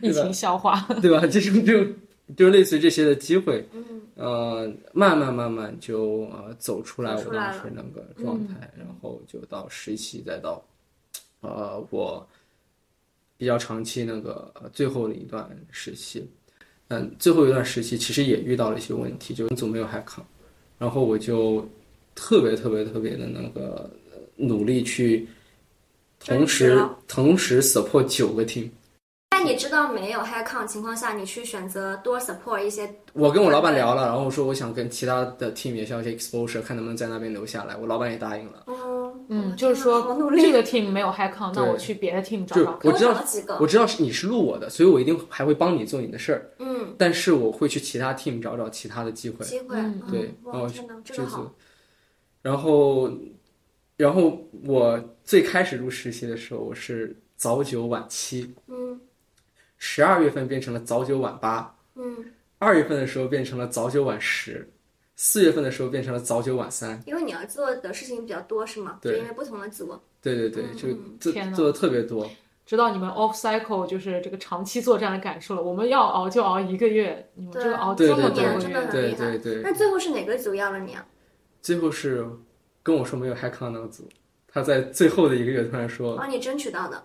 [0.00, 1.26] 疫情消化，对吧？
[1.26, 1.84] 这种就
[2.36, 3.84] 就类似于这些的机会，嗯。
[4.14, 10.64] 呃，慢慢慢慢就呃走出来我当时那个状态，然后就到实习，再到
[11.40, 12.26] 呃我
[13.36, 16.28] 比较长期那个呃最后的一段实习，
[16.88, 20.26] 嗯，最后一段实习其实也遇到了一些问题，就总没有 h 康，
[20.78, 21.68] 然后我就
[22.14, 25.28] 特别特别特别的那个呃努力去
[26.24, 28.70] 同时同时 support 九个 team。
[29.30, 37.76] 在你知道没有 HiCon 情况下，你去选择多 support 一些，我跟我老板聊了，然后我说我想跟其他的 team 也要一些 exposure，看能不能在那边留下来。
[37.76, 38.64] 我老板也答应了。
[38.66, 38.97] 嗯
[39.28, 42.90] 嗯，就是说这个 team 没有 h i c o n 那我去别的 team 找找看。
[42.90, 49.44] 我知道找几个，我知道是你是录我的，所以我一定还会帮你做你的事儿，嗯，但是我会去其他 team 找找其他的机会。
[49.44, 51.54] 机会，嗯对嗯然后哇，天哪，这就是个好，，
[52.42, 53.12] 然后，
[53.96, 58.98] 然后我最开始入实习的时候，我是早九晚七，嗯
[59.76, 62.24] 十二月份变成了早九晚八，嗯，
[62.58, 64.68] 二月份的时候变成了早九晚十，
[65.20, 67.02] 四月份的时候变成了早九晚三。
[67.04, 68.98] 因为你要做的事情比较多，是吗？
[69.02, 72.30] 对因为不同的组，对对对，就嗯做的特别多。
[72.64, 75.62] 知道你们 off cycle 就是这个长期作战的感受了。
[75.62, 81.04] 我们要熬就熬一个月，你们这个熬这么对对对多个月，真的很对厉害对对，那最后是哪个组要了你啊？
[81.60, 82.24] 最后是
[82.84, 84.08] 跟我说没有 h 康那个组，
[84.46, 87.02] 他在最后的一个月突然说，帮你争取到的，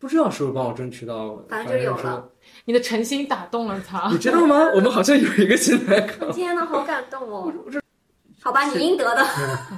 [0.00, 2.28] 不知道是不是帮我争取到，反正就有了。
[2.64, 4.18] 你的诚心打动了他你。
[4.18, 4.70] 知道吗？
[4.74, 7.52] 我们好像有一个新来康，天呐，好感动哦！
[8.40, 9.24] 好吧，你应得的。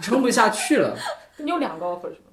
[0.03, 0.97] 撑不下去了，
[1.39, 2.31] 你有两个 offer 是吗？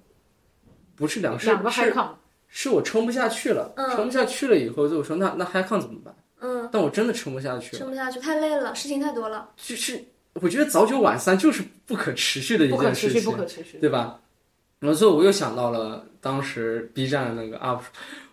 [0.95, 2.09] 不是两是两个 h i 是 c o n
[2.47, 6.15] 是我撑不下去了，嗯撑不下去了以后，就我说那那 high con 怎么办？
[6.39, 9.49] 嗯，但我真的撑不下去了，撑不下去，太累了，事情太多了。
[9.57, 13.77] 就是我觉得早九晚三就是不可持续的一不可持续，件事情，不可持续。
[13.79, 14.19] 对吧？
[14.79, 17.83] 然后最后我又想到了当时 B 站的那个 UP 主，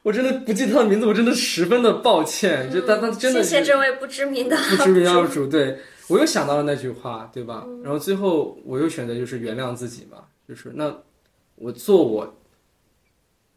[0.03, 5.79] 我真的不记得他的名字，我真的十分的抱歉，就他他真的嗯谢谢这位不知名的不知名 UP 主，对
[6.09, 7.65] 我又想到了那句话，对吧？
[7.67, 7.83] 嗯？
[7.83, 10.95] 然后最后我又选择就是原谅自己嘛，就是那
[11.55, 12.37] 我做我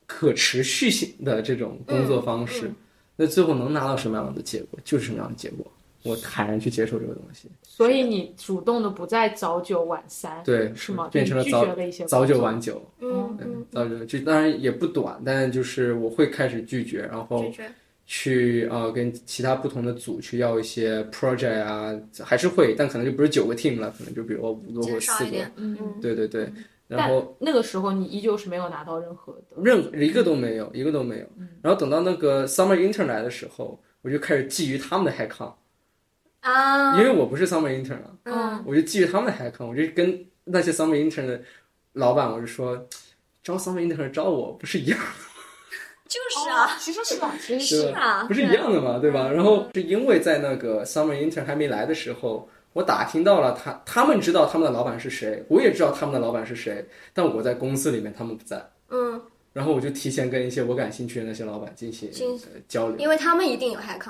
[0.05, 2.75] 可持续性的这种工作方式，嗯。
[3.17, 5.65] 那最后能拿到什么样的结果，就是什么样的结果，
[6.05, 7.49] 我坦然去接受这个东西。
[7.63, 11.09] 所以你主动的不再早九晚三，对，是吗？
[11.11, 12.81] 变成了早了一些早九晚九。
[12.99, 17.43] 嗯嗯，早九就当然也不短，但就是我会开始拒绝，然后。
[18.07, 21.91] 去呃跟其他不同的组去要一些 project 啊，
[22.23, 26.47] 还是会，但可能就不是九个 team 了，可能就比如说五个或者四个嗯嗯，对对对，
[26.87, 29.59] 然后那个时候你依旧是没有拿到任何的。
[29.63, 31.25] 任何一个都没有，一个都没有。
[31.39, 35.51] 嗯然后等到那个 summer intern 来的时候，我就开始觊觎他们的 hackon，
[36.45, 41.41] 啊，因为我不是 summer intern 啊，嗯我就基于他们的 hackon，我就跟那些 summer intern 的
[41.93, 42.87] 老板我就说，
[43.43, 44.99] 招 summer intern 招我不是一样。
[46.07, 47.87] 就是啊，其实是啊，其实是？
[47.87, 49.27] 啊不是一样的嘛，对吧？
[49.31, 58.63] 然后是因为在那个 summer intern 还没来的时候，我打听到了他，他们知道他们的老板是谁，我也知道他们的老板是谁，但我在公司里面，他们不在。
[58.89, 59.19] 嗯，
[59.51, 64.07] 然后我就提前跟一些我感兴趣的那些老板进行呃交流，因为他们一定有 hack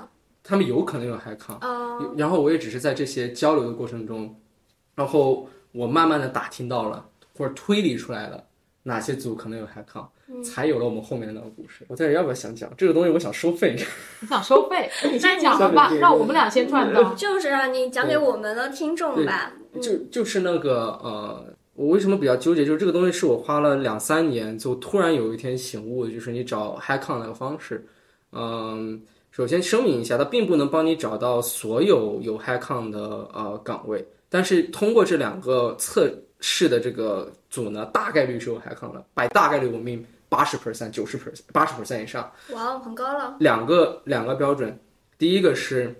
[0.47, 4.39] 他们有可能有 on，哦，然后我也只是在这些交流的过程中，
[4.93, 7.03] 然后我慢慢的打听到了
[7.35, 8.43] 或者推理出来了
[8.83, 11.83] 哪些组可能有 hack on，、才有了我们后面的那个故事。
[11.87, 13.09] 我在这要不要想讲这个东西？
[13.09, 13.75] 我想收费。
[14.21, 17.13] 你 想收费，你先讲完吧，让我们俩先赚到。
[17.17, 19.51] 就是啊，你讲给我们的听众吧。
[19.81, 21.43] 就就是那个呃，
[21.73, 22.63] 我为什么比较纠结？
[22.63, 27.87] 就是这个东西是我花了两三年，就突然有一天醒悟，就是你找 hack on 那个方式，
[28.31, 29.01] 嗯。
[29.35, 32.99] 首先声明一下，它并不能帮你找到所有有 hack on 的
[33.33, 36.09] 呃岗位，但是通过这两个测
[36.39, 42.31] 试的这个组呢，大概率是有 hack on 的，百大概率我们八十 percent、九十 percent、八十 percent 以上。
[42.53, 43.35] 哇哦，很高了。
[43.41, 44.79] 两个两个标准，
[45.17, 45.93] 第一个是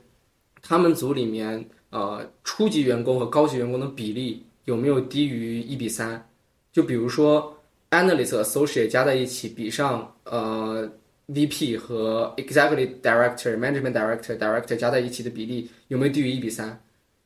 [0.62, 6.26] 他们组里面呃初级员工和高级员工的比例有没有低于一比三？
[6.72, 7.54] 就比如说
[7.90, 10.90] analyst associate 加在一起比上呃
[11.28, 16.80] VP 和 executive director、management director、director 加在一起的比例有没有低于一比三？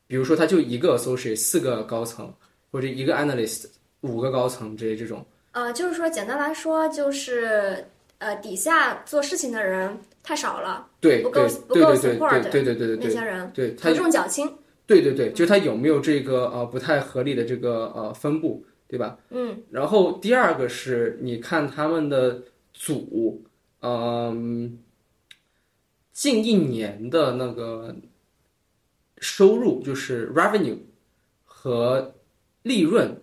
[0.07, 2.33] 比如说他就一个 associate 四个高层，
[2.71, 3.65] 或者一个 analyst
[4.01, 5.25] 五个高层之类这种。
[5.51, 7.85] 呃，就是说，简单来说，就是
[8.19, 14.51] 呃，底下做事情的人太少了，对不够对不够对对对 support 对对对对那些人对，他头重脚轻。
[14.85, 19.17] 对对对，就是它有没有这个呃不太合理的这个呃分布，对吧？
[19.29, 22.41] 嗯，然后第二个是你看他们的
[22.73, 23.43] 组，
[23.82, 24.80] 嗯，
[26.11, 27.95] 近一年的那个
[29.17, 30.80] 收入就是 revenue
[31.45, 32.15] 和
[32.63, 33.21] 利润，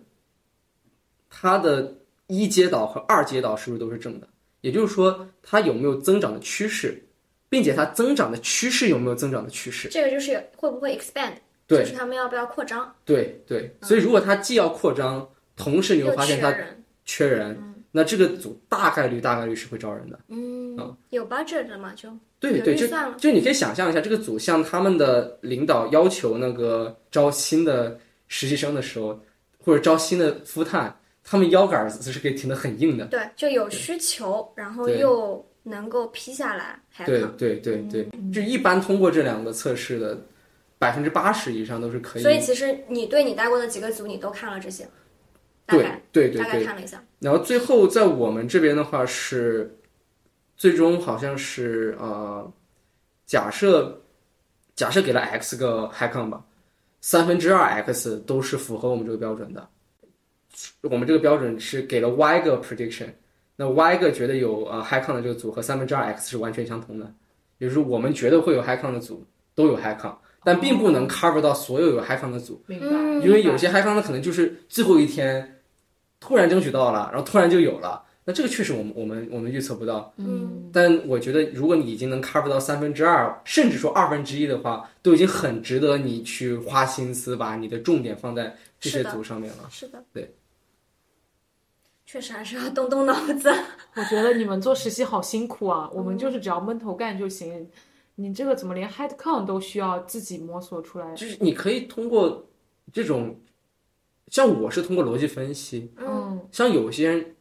[1.29, 1.95] 它的
[2.27, 4.27] 一阶导和二阶导是不是都是正的？
[4.61, 7.07] 也就是说，它有没有增长的趋势，
[7.49, 9.87] 并且它增长的趋势有没有增长的趋势？
[9.89, 11.35] 这个就是会不会 expand，
[11.67, 16.83] 对就是他们要不要扩张，对对，所以如果它既要扩张，同时你又又缺发现它人。
[17.09, 20.19] 缺人，那这个组大概率大概率是会招人的。
[20.27, 23.17] 嗯，有 budget 的嘛，就有对对，就算了。
[23.17, 29.19] 就你可以想象一下，这个组向他们的领导要求那个招新的实习生的时候，
[29.63, 33.05] 或者招新的夫探，他们腰杆子是可以挺得很硬的。
[33.05, 37.31] 对，就有需求，然后又能够批下来，还对好。
[37.37, 40.17] 对对对，就一般通过这两个测试的，
[40.77, 42.21] 百分之八十以上都是可以。
[42.21, 44.87] 所以其实你对你待过的几个组，你都看了这些，
[45.67, 47.03] 大对概对对对，大概看了一下。
[47.19, 49.77] 然后最后在我们这边的话是，
[50.55, 52.51] 最终好像是呃，
[53.25, 54.01] 假设
[54.75, 56.43] 假设给了 x 个 hack on 吧，
[57.01, 59.67] 三分之二 x 都是符合我们这个标准的。
[60.81, 63.09] 我们这个标准是给了 y 个 prediction，
[63.55, 67.13] 那 y 个觉得有呃 hack on 的这个组和三分之二 x 是完全相同的，
[67.57, 72.63] 也就是我们觉得会有 hack on 的组都有 hack on，但并不能 cover 到所有有 hack on 的组。
[72.67, 72.87] 明白？
[72.87, 75.56] 嗯因为有些 hack on 的可能就是最后一天
[76.19, 80.13] 突然争取到了，然后突然就有了，那这个确实我们我们我们预测不到。
[80.17, 89.67] 嗯，但我觉得如果你已经能 cover 到三分之二，甚至说二分之一的话，都已经很值得你去花心思把你的重点放在这些组上面了。
[89.69, 90.35] 是的，对，
[92.05, 93.49] 确实还是要动动脑子。
[93.95, 97.69] 我觉得你们做实习好辛苦啊，我们就是只要闷头干就行。
[98.19, 101.13] 你这个怎么连 head count 都需要自己摸索出来？
[101.13, 102.47] 就是你可以通过
[102.91, 103.39] 这种，
[104.29, 107.35] 像我是通过逻辑分析，嗯，嗯，像有些人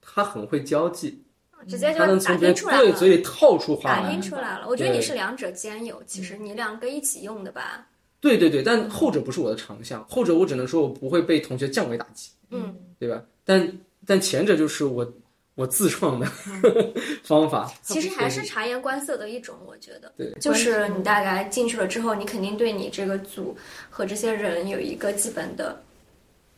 [0.00, 1.22] 他很会交际，
[1.68, 4.10] 直接就能从别人听出来了，对嘴里套出话打来。
[4.10, 4.66] 听出来了。
[4.68, 7.86] 我觉得你是两者兼有，其实你两个一起用的吧。
[8.20, 13.22] 对对对，但后者不是我的长项，后者我只能说我不会被同学降维打击，嗯，对吧？
[13.44, 15.10] 但但前者就是我
[15.54, 16.26] 我自创的
[17.24, 20.12] 方法，其实还是察言观色的一种，我觉得。
[20.18, 23.56] 对，就是你大概进去了之后，你肯定对你这个组
[23.88, 25.82] 和这些人有一个基本的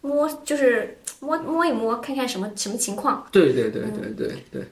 [0.02, 3.26] 摸，就是摸摸一摸，看看什么什么情况。
[3.32, 4.62] 对对对对对对，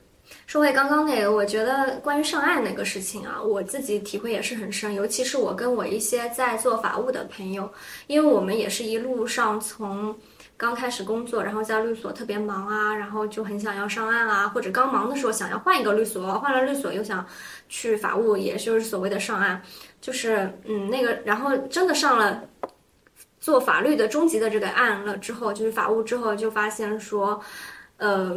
[0.47, 7.73] 说回刚刚那个，我觉得关于上岸那个事情啊，我自己体会也是很深，尤其是我跟我一些在做法务的朋友，
[8.09, 10.15] 因为我们也是一路上从
[10.57, 17.25] 刚开始工作，然后在律所特别忙啊，然后就很想要上岸啊，或者刚忙的时候想要换一个律所，换了律所又想
[17.69, 19.63] 去法务，也就是所谓的上岸，
[20.01, 22.43] 就是嗯那个，然后真的上了。
[23.41, 27.41] 做法律的终极的这个案了之后，就是法务之后就发现说，
[27.97, 28.37] 呃，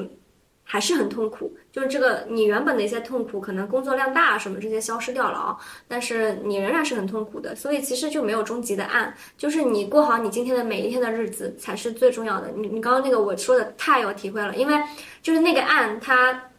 [0.64, 1.56] 还是很痛苦。
[1.72, 7.56] 就是这个你原本的一些痛苦，可能工作量大什么这些消失掉了啊，但是你仍然是很痛苦的。
[7.56, 12.50] 所以其实就没有终极的案，就是你过好你今天的每一天的日子才是最重要的。
[12.56, 14.74] 你你刚刚那个我说的太有体会了，因为
[15.22, 16.50] 就是那个案它。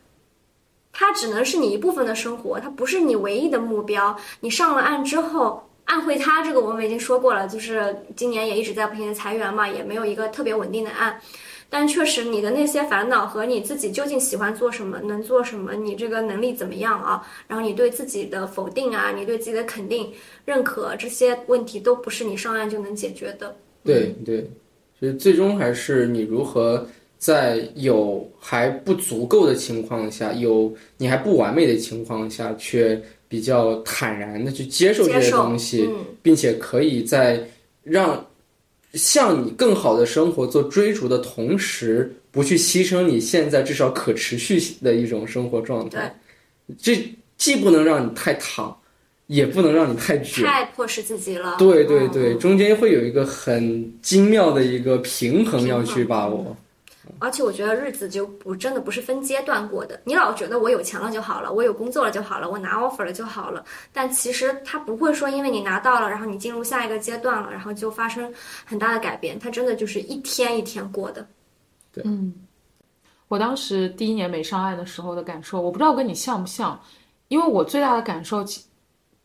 [0.96, 4.16] 它只能是你一部分的生活，它不是你唯一的目标。
[4.38, 11.20] 你上了岸之后，安徽他这个我们已经说过了，就是今年也一直在不停的裁员嘛，也没有一个特别稳定的岸。
[11.70, 17.26] 但确实，你的那些烦恼和你自己究竟喜欢做什么，能做什么，你这个能力怎么样啊？
[17.48, 20.12] 然后你对自己的否定啊，你对自己的肯定、
[20.44, 23.56] 认可这些问题，都不是你上岸就能解决的。
[23.82, 24.48] 对对，
[24.98, 26.86] 所以最终还是你如何
[27.18, 33.02] 在有还不足够的情况下，有你还不完美的情况下，却
[33.34, 37.42] 比较坦然的去接受这些东西，嗯并且可以在
[37.82, 38.24] 让
[38.92, 46.16] 向你更好的生活做追逐的同时，不去牺牲你现在至少可持续的一种生活状态。
[46.78, 46.96] 这
[47.36, 48.72] 既不能让你太躺，
[49.26, 50.46] 也不能让你太卷。
[50.46, 51.56] 太迫使自己了。
[51.58, 56.56] 对对嗯对，中间会有一个很精妙的一个平衡要去把握。
[57.24, 59.98] 而且我觉得日子就不真的不是分阶段过的。
[60.04, 68.32] 你老觉得我有钱了就好了，我有工作了就好了，我拿 offer 了就好了，但其实它不会说因为你拿到了，然后你进入下一个阶段了，然后就发生
[68.64, 69.38] 很大的改变。
[69.38, 71.26] 它真的就是一天一天过的。
[71.90, 72.34] 对，嗯
[73.28, 76.78] 我当时第一年没上岸的时候的感受，我不知道跟你像不像，
[77.28, 78.62] 因为我最大的感受其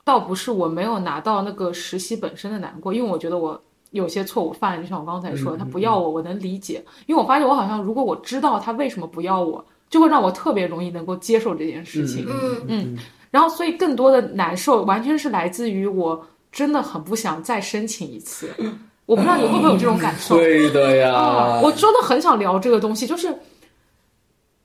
[0.03, 3.61] 倒不是我没有拿到那个实习本身的难过，因为我觉得我
[3.91, 12.25] 有些错误犯了，就像我刚才说的，他不要我，我能理解，因为我发现我好像如果我知道他为什么不要我，就会让我特别容易能够接受这件事情。
[12.67, 12.97] 嗯
[13.31, 16.19] 然后，所以更多的难受完全是来自于我
[16.51, 18.49] 真的很不想再申请一次。
[19.05, 20.35] 我不知道你会不会有这种感受？
[20.35, 23.31] 对的呀，啊，我真的很想聊这个东西，就是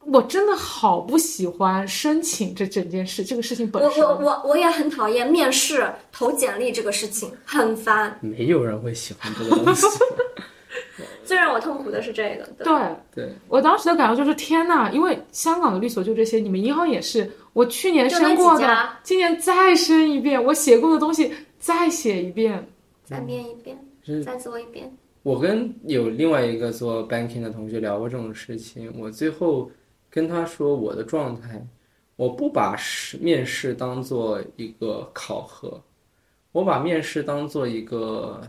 [0.07, 4.03] 我真的好不喜欢申请这整件事，这个事情本身。
[4.05, 8.19] 我我我我也很讨厌面试投简历这个事情，很烦。
[8.21, 9.87] 没有人会喜欢这个东西。
[11.25, 12.45] 最让我痛苦的是这个。
[12.59, 22.63] 对对对，我当时的感受就是天呐，因为香港的律所就这些，你们银行也是，我去年申过的，今年再申一遍，我写过的东西再写一遍。
[23.05, 23.79] 再编一遍，
[24.25, 24.91] 再做一遍。
[25.23, 29.71] 我跟有另外一个做 banking 的同学聊过这种事情，我最后
[30.15, 31.61] 跟他说我的状态，
[32.15, 35.83] 我不把试面试当做一个考核，
[36.53, 38.41] 我把面试当做一个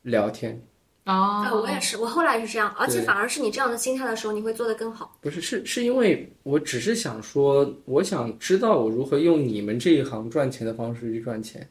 [0.00, 0.58] 聊天。
[1.04, 5.18] 啊，啊，我也是，我后来也是这样，而且反而是你这样的心态的时候，你会做得更好。
[5.20, 11.68] 不是，是是因为我只是想说，我想知道我如何用你们这一行赚钱的方式去赚钱。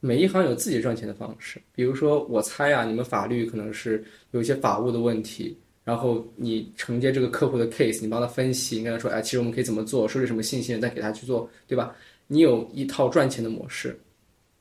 [0.00, 5.56] 每一行有自己赚钱的方式，比如说，我猜啊，你们法律可能是有一些法务的问题，
[5.88, 11.96] 然后你承接这个客户的 case，你帮他分析，你跟他说，哎，其实我们可以怎么做，收集什么信息，再给他去做，对吧？
[12.26, 13.98] 你有一套赚钱的模式。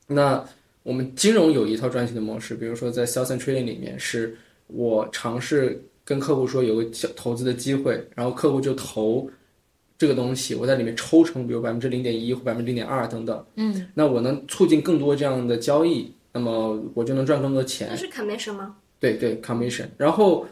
[0.08, 0.42] 那
[0.84, 9.30] 我们金融有一套赚钱的模式，比如说在 sales and trading 里面，是我尝试跟客户说有个小投资的机会，然后客户就投
[9.98, 17.98] 这个东西，我在里面抽成，比如百分之零点一或百分之零点二等等，嗯，那我能促进更多这样的交易，那么我就能赚更多的钱那。
[17.98, 18.78] 是 commission 吗？
[18.98, 19.88] 对对，commission。
[19.98, 20.48] 然后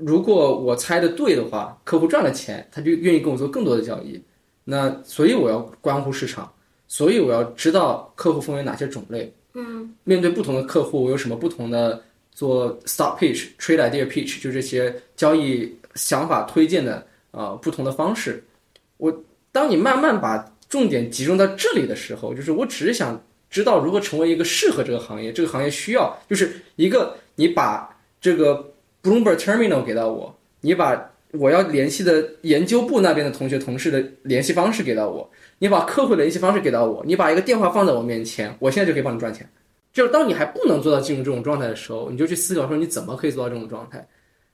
[0.00, 4.20] 如果我猜的对的话，客户赚了钱，他就愿意跟我做更多的交易。
[4.64, 6.52] 那所以我要关乎市场，
[6.86, 9.32] 所以我要知道客户分为哪些种类。
[9.54, 18.44] 嗯，面对不同的客户，我有什么不同的做 stop pitch、trade idea pitch，就这些交易想法推荐的呃不同的方式。
[18.96, 23.20] 我当你慢慢把重点集中到这里的时候，就是我只是想
[23.50, 28.69] 知道如何成为一个适合这个行业，这个行业需要，就是一个你把这个
[29.02, 39.48] Bloomberg Terminal 给到我，你把我要联系的研究部那边的同学同事的联系方式给到我，你把客户的联系方式给到我，你把一个电话放在我面前，我现在就可以帮你赚钱。
[39.92, 44.06] 就是当你还不能做到进入这种状态的时候，你就去思考说你怎么可以做到这种状态。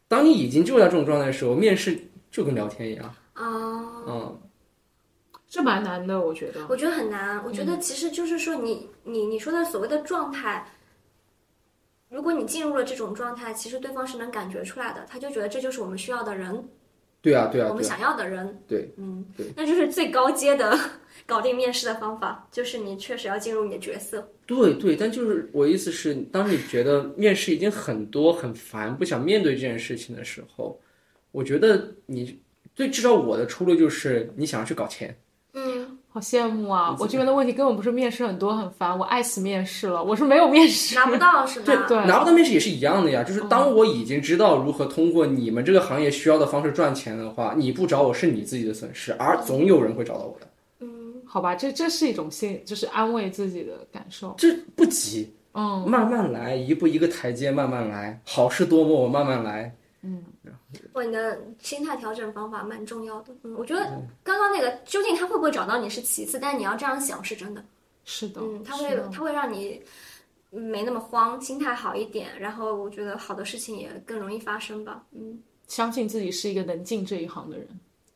[0.09, 1.99] 当你已经进入到这种状态的时候，面试
[2.31, 3.45] 就跟聊天一样，啊，
[4.07, 4.39] 嗯，
[5.49, 6.61] 这蛮难的，我觉得。
[6.69, 7.43] 我觉得很难。
[7.45, 10.67] 我觉得其实就是说你，你你说的所谓的状态，
[12.17, 16.67] 如果你进入了这种状态，其实对方是能感觉出来的，他就觉得这就是我们需要的人，
[17.21, 18.59] 对啊，对啊，我们想要的人。
[18.67, 20.79] 对，嗯对，那就是最高阶的
[21.27, 24.27] 搞定面试的方法，就是你确实要进入你的角色。
[24.47, 30.81] 对对，但就是我意思是，当你觉得面试已经很多很烦，不想面对这件事情的时候，
[31.33, 32.41] 我觉得你
[32.75, 35.15] 最至少我的出路就是你想要去搞钱。
[36.17, 36.97] 嗯，好羡慕啊！
[36.99, 40.95] 我这边的问题根本不是面试很多很烦，我爱死面试了，我是没有面试。
[40.95, 41.85] 拿不到是吧？
[41.87, 50.47] 对拿不到面试也是一样的呀，就是当我已经知道如何通过你们这个行业需要的方式赚钱的话，你不找我是你自己的损失，而总有人会找到我的。
[50.81, 54.35] 嗯好吧，这这是一种心，就是安慰自己的感受。
[54.39, 59.71] 这不急，嗯慢慢来，一步一个台阶慢慢来，好事多磨，我慢慢来。
[60.93, 63.35] 哇，你的心态调整方法蛮重要的。
[63.43, 63.85] 嗯，我觉得
[64.23, 67.65] 刚刚那个究竟他会不会找到你是其次，但你要这样想是真的。
[68.05, 69.83] 是的，嗯，他会他会让你
[70.51, 75.05] 没那么慌，心态好一点，然后我觉得好的事情也更容易发生吧。
[75.13, 77.67] 嗯，相信自己是一个能进这一行的人。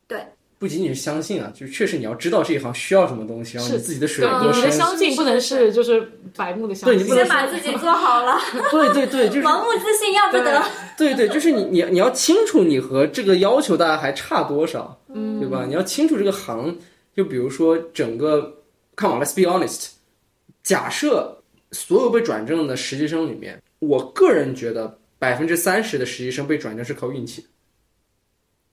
[0.07, 0.25] 对，
[0.61, 4.61] 不仅仅是相信啊，就是确实你要知道这一行需要什么东西，然后你自己的水对，有多深。
[4.61, 6.99] 你的相信不能是就是白目的相信。
[6.99, 8.39] 对你不能先把自己做好了，
[8.71, 10.63] 对对对，就是盲目自信要不得。
[10.99, 15.65] 对对，就是你你你要清楚你和这个要求大家还差多少，嗯对吧？
[15.67, 16.77] 你要清楚这个行，
[17.17, 18.55] 就比如说整个
[18.97, 19.93] ，come on，let's be honest，
[20.63, 21.43] 假设
[21.73, 27.47] 所有被转正的实习生里面，我个人觉得百分之三十的实习生被转正是靠运气，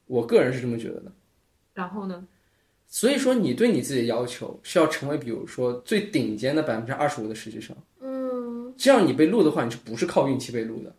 [0.08, 1.12] 我个人是这么觉得的。
[1.78, 2.26] 然后呢？
[2.88, 10.96] 所以说，你对你自己的要求是要成为，比如说最顶尖的百分之二十五的实习生，嗯，这样你被录的话，你是不是靠运气被录的？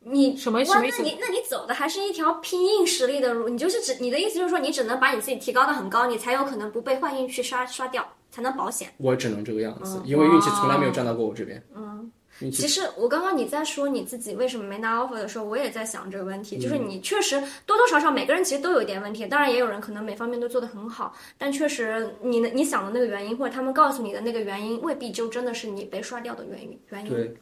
[0.00, 8.92] 你，什么什么意思那你那你走的还是一条拼硬实力的路，你就是只你的意思就是说，你只能把你自己提高到很高，你才有可能不被坏运气刷刷掉，才能保险。
[8.98, 11.64] 我只能这个样子，因为运气从来没有站到过我这边。
[11.74, 12.10] 嗯，
[12.50, 27.08] 其实我刚刚你在说你自己为什么没拿 offer 的时候，我也在想这个问题，就是你确实多多少少每个人其实都有一点问题，当然也有人可能每方面都做得很好，但确实你的你想的那个原因，或者他们告诉你的那个原因，未必就真的是你被刷掉的原因原因。
[27.10, 27.34] 对，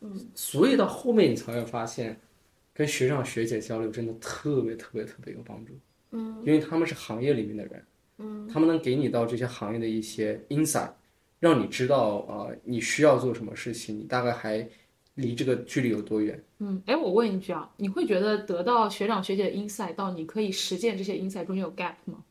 [0.00, 2.18] 嗯，所以到后面你才会发现，
[2.74, 5.72] 跟学长学姐交流真的特别特别特别有帮助。
[6.12, 7.84] 嗯，因为他们是行业里面的人，
[8.18, 10.90] 嗯，他们能给你到这些行业的一些 insight，
[11.38, 14.68] 让你知道啊、呃你需要做什么事情，你大概还
[15.14, 16.42] 离这个距离有多远。
[16.58, 22.24] 嗯，哎，我问一句啊，你会觉得得到学长学姐的 insight 到你可以实践这些 insight 中间有 gap 吗？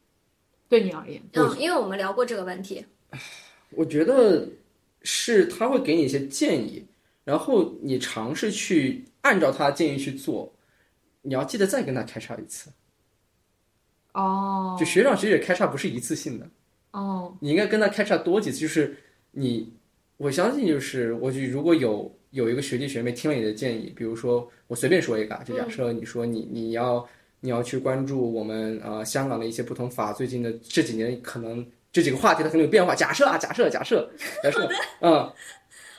[0.68, 2.84] 对你而言，嗯，因为我们聊过这个问题，
[3.70, 4.48] 我觉得
[5.04, 6.86] 是他会给你一些建议，
[7.24, 10.52] 然后你尝试去按照他的建议去做，
[11.22, 12.72] 你要记得再跟他开叉一次。
[14.14, 16.50] 哦就学长学姐开叉不是一次性的，
[16.96, 18.60] 哦，你应该跟他开叉多几次。
[18.60, 18.96] 就是
[19.32, 19.74] 你，
[20.16, 27.06] 我相信就是我就如果有有一个学弟学妹听了你的建议，比如说我随便说一个啊，就假设你说你你要
[27.42, 32.96] 你要去关注我们呃香港的一些不同法最近的这几年可能这几个话题它可能有变化。
[32.96, 34.10] 假设啊，假设假设
[34.42, 34.70] 假设，
[35.02, 35.30] 嗯，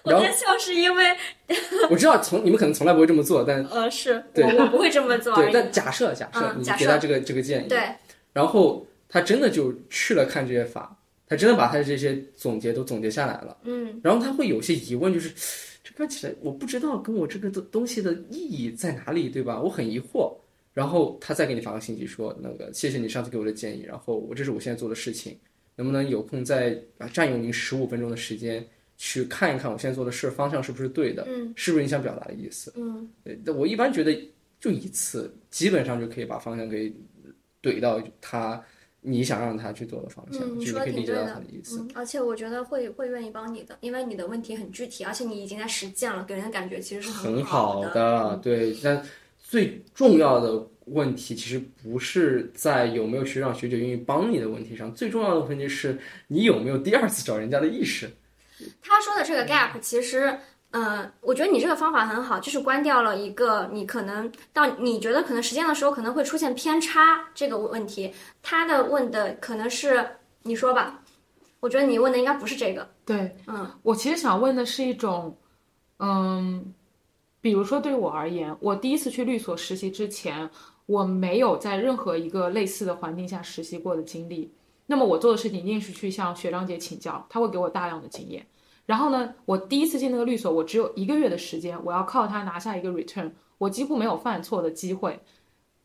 [0.02, 1.04] 我在笑是因为
[1.90, 5.52] 我知道从你们可能从来不会这么做，但呃是对我我不会这么做对，已。
[5.52, 7.80] 但假设假设你给他这个这个建议，对，
[8.32, 10.96] 然后他真的就去了看这些法，
[11.26, 13.56] 他真的把他的这些总结都总结下来了。
[13.64, 15.32] 嗯，然后他会有些疑问，就是
[15.82, 19.60] 这看起来我不知道跟我这个东东西的意义在哪里，对吧？
[19.60, 20.36] 我很疑惑。
[20.74, 25.38] 然后他再给你发个信息说，那个谢谢你上次给我的建议，然后我这是我现在做的事情，
[25.74, 28.62] 能不能有空再啊占用您十五分钟的时间
[28.98, 32.74] 去看一看我现在做的事方向是不是对的，嗯，是不是你想表达的意思？
[32.76, 34.14] 嗯，对，我一般觉得
[34.60, 36.92] 就一次，基本上就可以把方向给
[37.62, 38.62] 怼到他
[39.08, 41.78] 你想让他去做的方向，嗯，就你可以理解到他的意思。
[41.78, 48.36] 嗯，而且我觉得会会愿意帮你的，因为你的问题很具体，而且你已经在实践了，给人的感觉其实是很好好的。
[48.42, 48.76] 对。
[48.82, 49.00] 但
[49.38, 58.10] 最重要的问题其实不是在有没有学长学姐愿意帮你的问题上，最重要的问题是你有没有第二次找人家的意识。
[58.82, 60.38] 他说的这个 gap，其实，
[60.76, 68.12] 呃，我觉得你这个方法很好，就是关掉了一个你可能到你觉得可能实践的时候可能会出现偏差这个问题。
[68.42, 70.06] 他的问的可能是
[70.42, 71.02] 你说吧，
[71.60, 72.86] 我觉得你问的应该不是这个。
[73.06, 75.34] 对，嗯，我其实想问的是一种，
[75.98, 76.74] 嗯，
[77.40, 80.50] 比如说对于我而言，我第一次去律所实习之前，
[80.84, 84.52] 我没有在任何一个类似的环境下实习过的经历。
[84.84, 88.46] 那么我做的事情一定是去向学长姐请教，他会给我大量的经验。
[88.86, 95.20] 然后呢，我第一次进那个律所，我只有一个月的时间，我要靠它拿下一个 return，我几乎没有犯错的机会。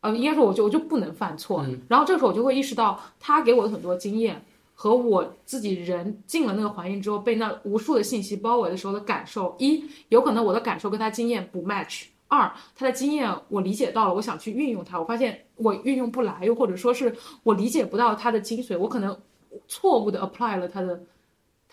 [0.00, 1.66] 呃，应该说我就我就不能犯错。
[1.88, 4.42] 然后这时候我就会意识到，他给我的很多经验
[4.74, 12.04] 和我自己人进了那个环境之后，被那无数的信息包围的时候的感受，一有可能我的感受跟他经验不 match。
[12.28, 19.14] 二，他的经验我理解到了，我想去运用它，我发现我运用不来，又或者说是我理解不到它的精髓，我可能
[19.68, 20.98] 错误的 apply 了他的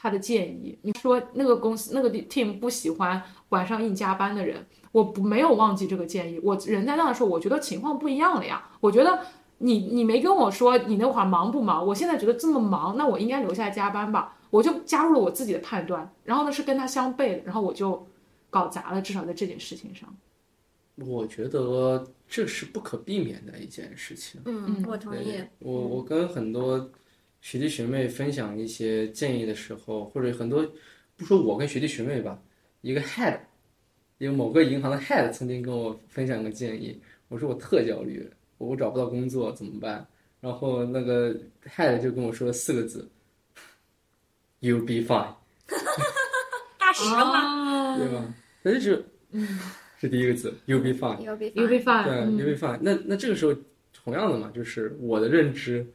[0.02, 0.78] 他的建议。
[0.84, 6.40] 你说那个公司那个 team 不喜欢晚上硬加班的人，我不没有忘记这个建议。
[6.42, 8.70] 我人在那的时候，我觉得情况不一样了呀。
[8.80, 9.20] 我觉得
[9.58, 14.38] 你你没跟我说你那会儿忙不忙，我现在觉得这么忙，那我应该留下来加班吧。
[14.50, 18.08] 我就加入了我自己的判断，然后呢是跟他相悖的，然后我就
[18.50, 20.10] 搞砸了，至少在这件事情上。
[20.96, 24.42] 我觉得这是不可避免的一件事情。
[24.46, 25.44] 嗯嗯，我同意。
[25.60, 26.90] 我我跟很多
[27.42, 30.66] 学弟学妹分享一些建议的时候，或者很多
[31.16, 32.40] 不说我跟学弟学妹吧，
[32.82, 33.40] 一个 head，
[34.18, 40.06] 一个某个银行的 head 曾经跟我分享个建议，我说我特焦虑，我找不到工作怎么办？
[40.42, 41.36] 然后那个
[41.66, 43.10] head 就跟我说了四个字
[44.62, 45.34] ：You'll be fine，
[46.80, 47.38] 大实话。
[47.38, 48.34] 啊对吧？
[48.62, 49.60] 那就是嗯
[50.00, 51.18] 是第一个字，You'll be fine。
[51.26, 52.06] You'll be，You'll be fine。
[52.06, 52.80] 对嗯，You'll be fine。
[52.82, 53.54] 那那这个时候
[53.94, 55.86] 同样的嘛，就是我的认知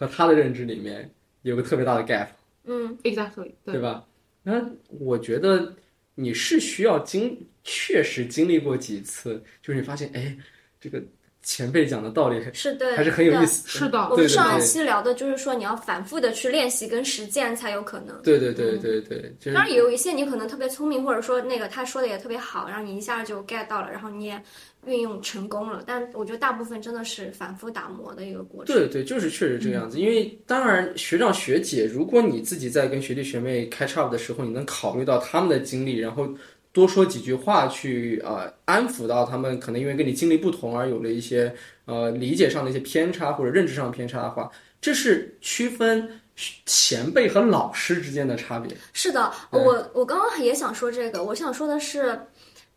[0.00, 1.10] 和他的认知里面
[1.42, 2.28] 有个特别大的 gap。
[2.64, 3.78] 嗯，，exactly，对？
[3.78, 4.06] 吧？
[4.42, 5.74] 那我觉得
[6.14, 10.34] 你是需要经，确实经历过几次，就是你发现，哎，
[10.80, 11.02] 这个
[11.42, 13.46] 前辈讲的道理是对，还是很有意。
[13.46, 13.66] 思。
[13.66, 18.20] 是的我们上一期聊的就是说，你要反复的去练习跟实践才有可能。
[18.22, 24.40] 对对对对对，就是当然也有一些你可能特别聪明，或者说那个他说的也特别好，然后你一下就 get 到了，然后你也
[24.86, 25.82] 运用成功了。
[25.86, 28.76] 但我觉得大部分真的是反复打磨的一个过程。
[28.76, 29.98] 对对，就是确实这个样子。
[29.98, 36.28] 因为当然学长学姐，如果你自己在跟学弟学妹 catch up 的时候，你能考虑到他们的经历，然后
[36.72, 41.52] 多说几句话去呃安抚到他们，可能因为跟你经历不同而有了一些
[41.84, 44.48] 呃理解上的一些偏差或者认知上的偏差的话，
[44.80, 46.20] 这是区分
[46.64, 48.72] 前辈和老师之间的差别。
[48.92, 52.20] 是的，我我刚刚也想说这个，我想说的是，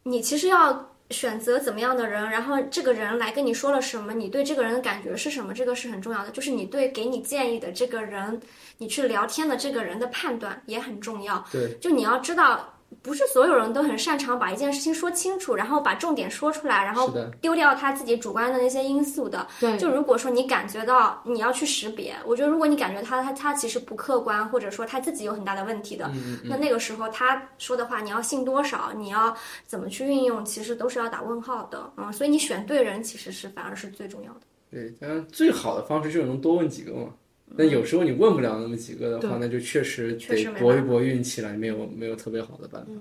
[0.02, 6.32] 你其实要选择怎么样的人，然后这个人来跟你说了什么，你对这个人的感觉是什么，这个是很重要的。
[6.32, 8.42] 就是你对给你建议的这个人，
[8.80, 11.46] 你去聊天的这个人的判断也很重要。
[11.52, 12.73] 对，就你要知道。
[13.04, 19.46] 不是所有人都很擅长把一件事情说清楚，然后把重点说出来，然后丢掉他自己主观的那些因素的。
[19.60, 29.36] 对，就如果说你感觉到你要去识别，我觉得如果你感觉他他他其实不客观，或者说他自己有很大的问题的，嗯那那个时候他说的话你要信多少，你要
[29.68, 31.92] 怎么去运用，其实都是要打问号的。
[31.98, 34.40] 嗯，所以你选对人其实是反而是最重要的。
[34.72, 37.10] 对，当然最好的方式就是能多问几个嘛。
[37.58, 42.92] 但有时候你问不了那么几个的话，对那就确实得搏一搏运气了，没有没有特别好的办法。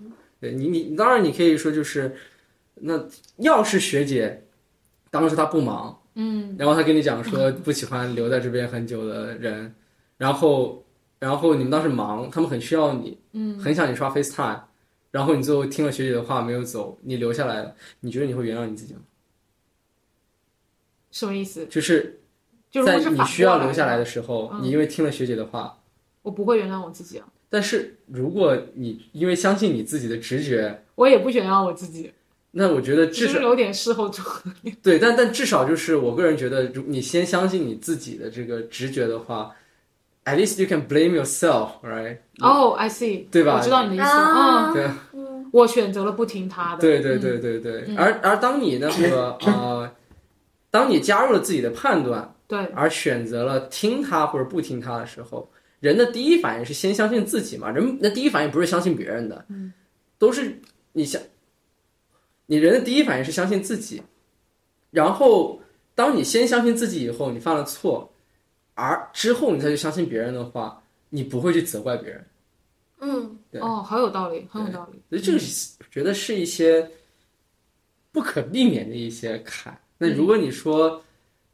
[0.40, 2.14] 对你你当然你可以说就是，
[2.74, 4.44] 那要是学姐
[5.10, 9.74] 当时她不忙，嗯，然后她跟你讲说不喜欢留在这边很久的人，
[10.18, 10.84] 然后
[11.18, 14.62] 然后你们当时忙，他们很需要你，嗯，很想你刷 FaceTime，
[15.10, 19.00] 然后你最后听了学姐的话没有走，你留下来了，你觉得你会原谅你自己吗？
[21.12, 21.66] 什么意思？
[21.66, 22.21] 就是
[22.72, 25.78] 就是反你需要留下来的的时候，嗯你因为听了学姐的话，
[26.22, 32.10] 我不会原谅我自己啊，但是如果你因为相信你自己的直觉，我也不原谅我自己，
[32.52, 34.76] 那我觉得至少有点事后诸葛亮。
[34.82, 39.54] 对，但但至少就是我个人觉得，如你先相信你自己的这个直觉的话
[40.24, 42.16] ，at least you can blame yourself，right？
[42.40, 43.56] 哦、i see，对吧？
[43.58, 44.90] 我知道你的意思，啊嗯，对
[45.52, 49.90] 我选择了不听他的，对对对对对，而而当你那个呃，
[50.70, 55.50] 当你加入了自己的判断，对而选择了听他或者不听他的时候，
[55.80, 57.70] 人的第一反应是先相信自己嘛？
[57.70, 59.72] 人那第一反应不是相信别人的，嗯，
[60.18, 60.60] 都是
[60.92, 61.22] 你相，
[62.44, 64.02] 你人的第一反应是相信自己，
[64.90, 65.62] 然后
[65.94, 68.12] 当你先相信自己以后，你犯了错，
[68.74, 72.26] 而之后你再去相信别人的话，你不会去责怪别人。
[73.00, 75.00] 嗯，对哦，好有道理，很有道理。
[75.08, 76.86] 所以这个是我觉得是一些
[78.12, 79.74] 不可避免的一些坎。
[79.96, 81.02] 那如果你说，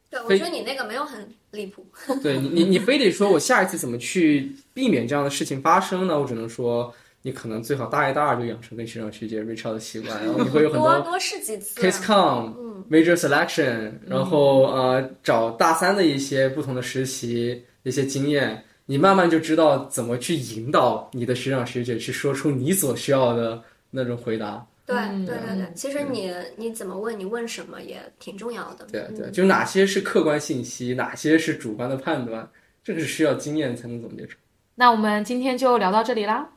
[0.09, 1.85] 对，我非觉得你那个没有很离谱。
[2.23, 6.19] 对你你你非得说我下一次怎么去避免这样的事情发生呢？
[6.19, 6.91] 我只能说，
[7.21, 11.79] 你可能最好大一大二就养成跟学长学姐 reach out 的习惯，然后你会有很多多多试几次。
[11.79, 12.53] case com、
[12.89, 23.61] major selection，然后呃找大三的一些不同的实习一些经验，你慢慢就知道怎么去引导你的学长学姐去说出你所需要的
[23.91, 24.65] 那种回答。
[24.89, 28.85] 对嗯对对对，其实你你怎么问，你问什么也挺重要的。
[28.91, 32.49] 对对，嗯就哪些是客观信息，哪些是主观的判断，
[32.83, 34.37] 这个是需要经验才能总结出。
[34.75, 36.49] 那我们今天就聊到这里啦，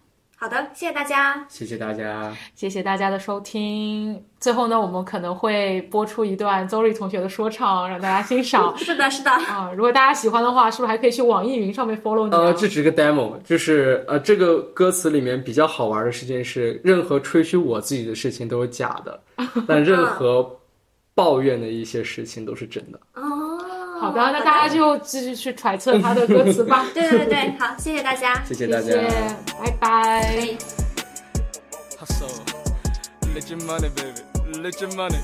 [0.42, 1.46] 好的，谢谢大家。
[1.48, 4.20] 谢谢大家，谢谢大家的收听。
[4.40, 8.74] 最后呢，我们可能会播出一段 Zoe 同学的说唱，让大家欣赏。
[8.76, 9.30] 是的，是的。
[9.30, 12.38] 啊，如果大家喜欢的话，是不是还可以去网易云上面 follow 你、啊？
[12.38, 19.22] 呃，这只是个 demo，就是呃，这个歌词里面比较好玩的事情是，任何吹嘘我自己的事情都是假的，
[19.68, 20.58] 但任何
[21.14, 22.98] 抱怨的一些事情都是真的。
[23.14, 23.51] 哦，
[24.02, 26.86] 好的，那大家就继续去揣测他的歌词吧。
[26.92, 28.42] 对对对，好，谢谢大家。
[28.44, 28.84] 谢谢大家。
[28.84, 29.08] 谢谢，
[29.62, 29.88] 拜拜。
[29.88, 30.58] 哎
[32.00, 32.28] Hustle.
[33.32, 34.60] Let your money, baby.
[34.60, 35.20] Let your money.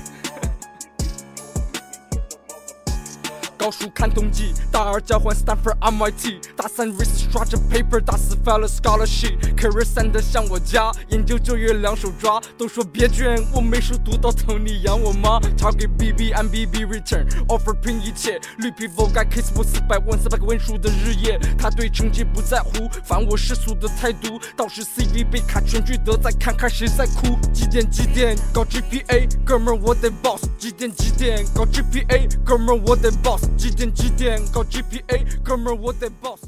[3.59, 9.37] 高数看统计，大二交换 Stanford MIT，大三 Risk 刷着 paper，大四 file a scholarship。
[9.57, 15.41] Career 三的像我家，研究就业两手抓，都说别卷，我没书读到头，你养我妈。
[15.57, 27.37] Target BB MBB return offer 拼一切，绿皮 Vogue case 我四百万四百个文书的日夜，他对成绩不在乎，反我世俗的态度，到时 CV 被卡全聚德，再看看谁在哭。
[27.51, 30.45] 几点几点搞 GPA，哥们我得 boss。
[30.57, 33.48] 几点几点搞 GPA，哥们我得 boss。
[33.57, 36.43] 几点几点搞 GPA，哥们儿我得 boss。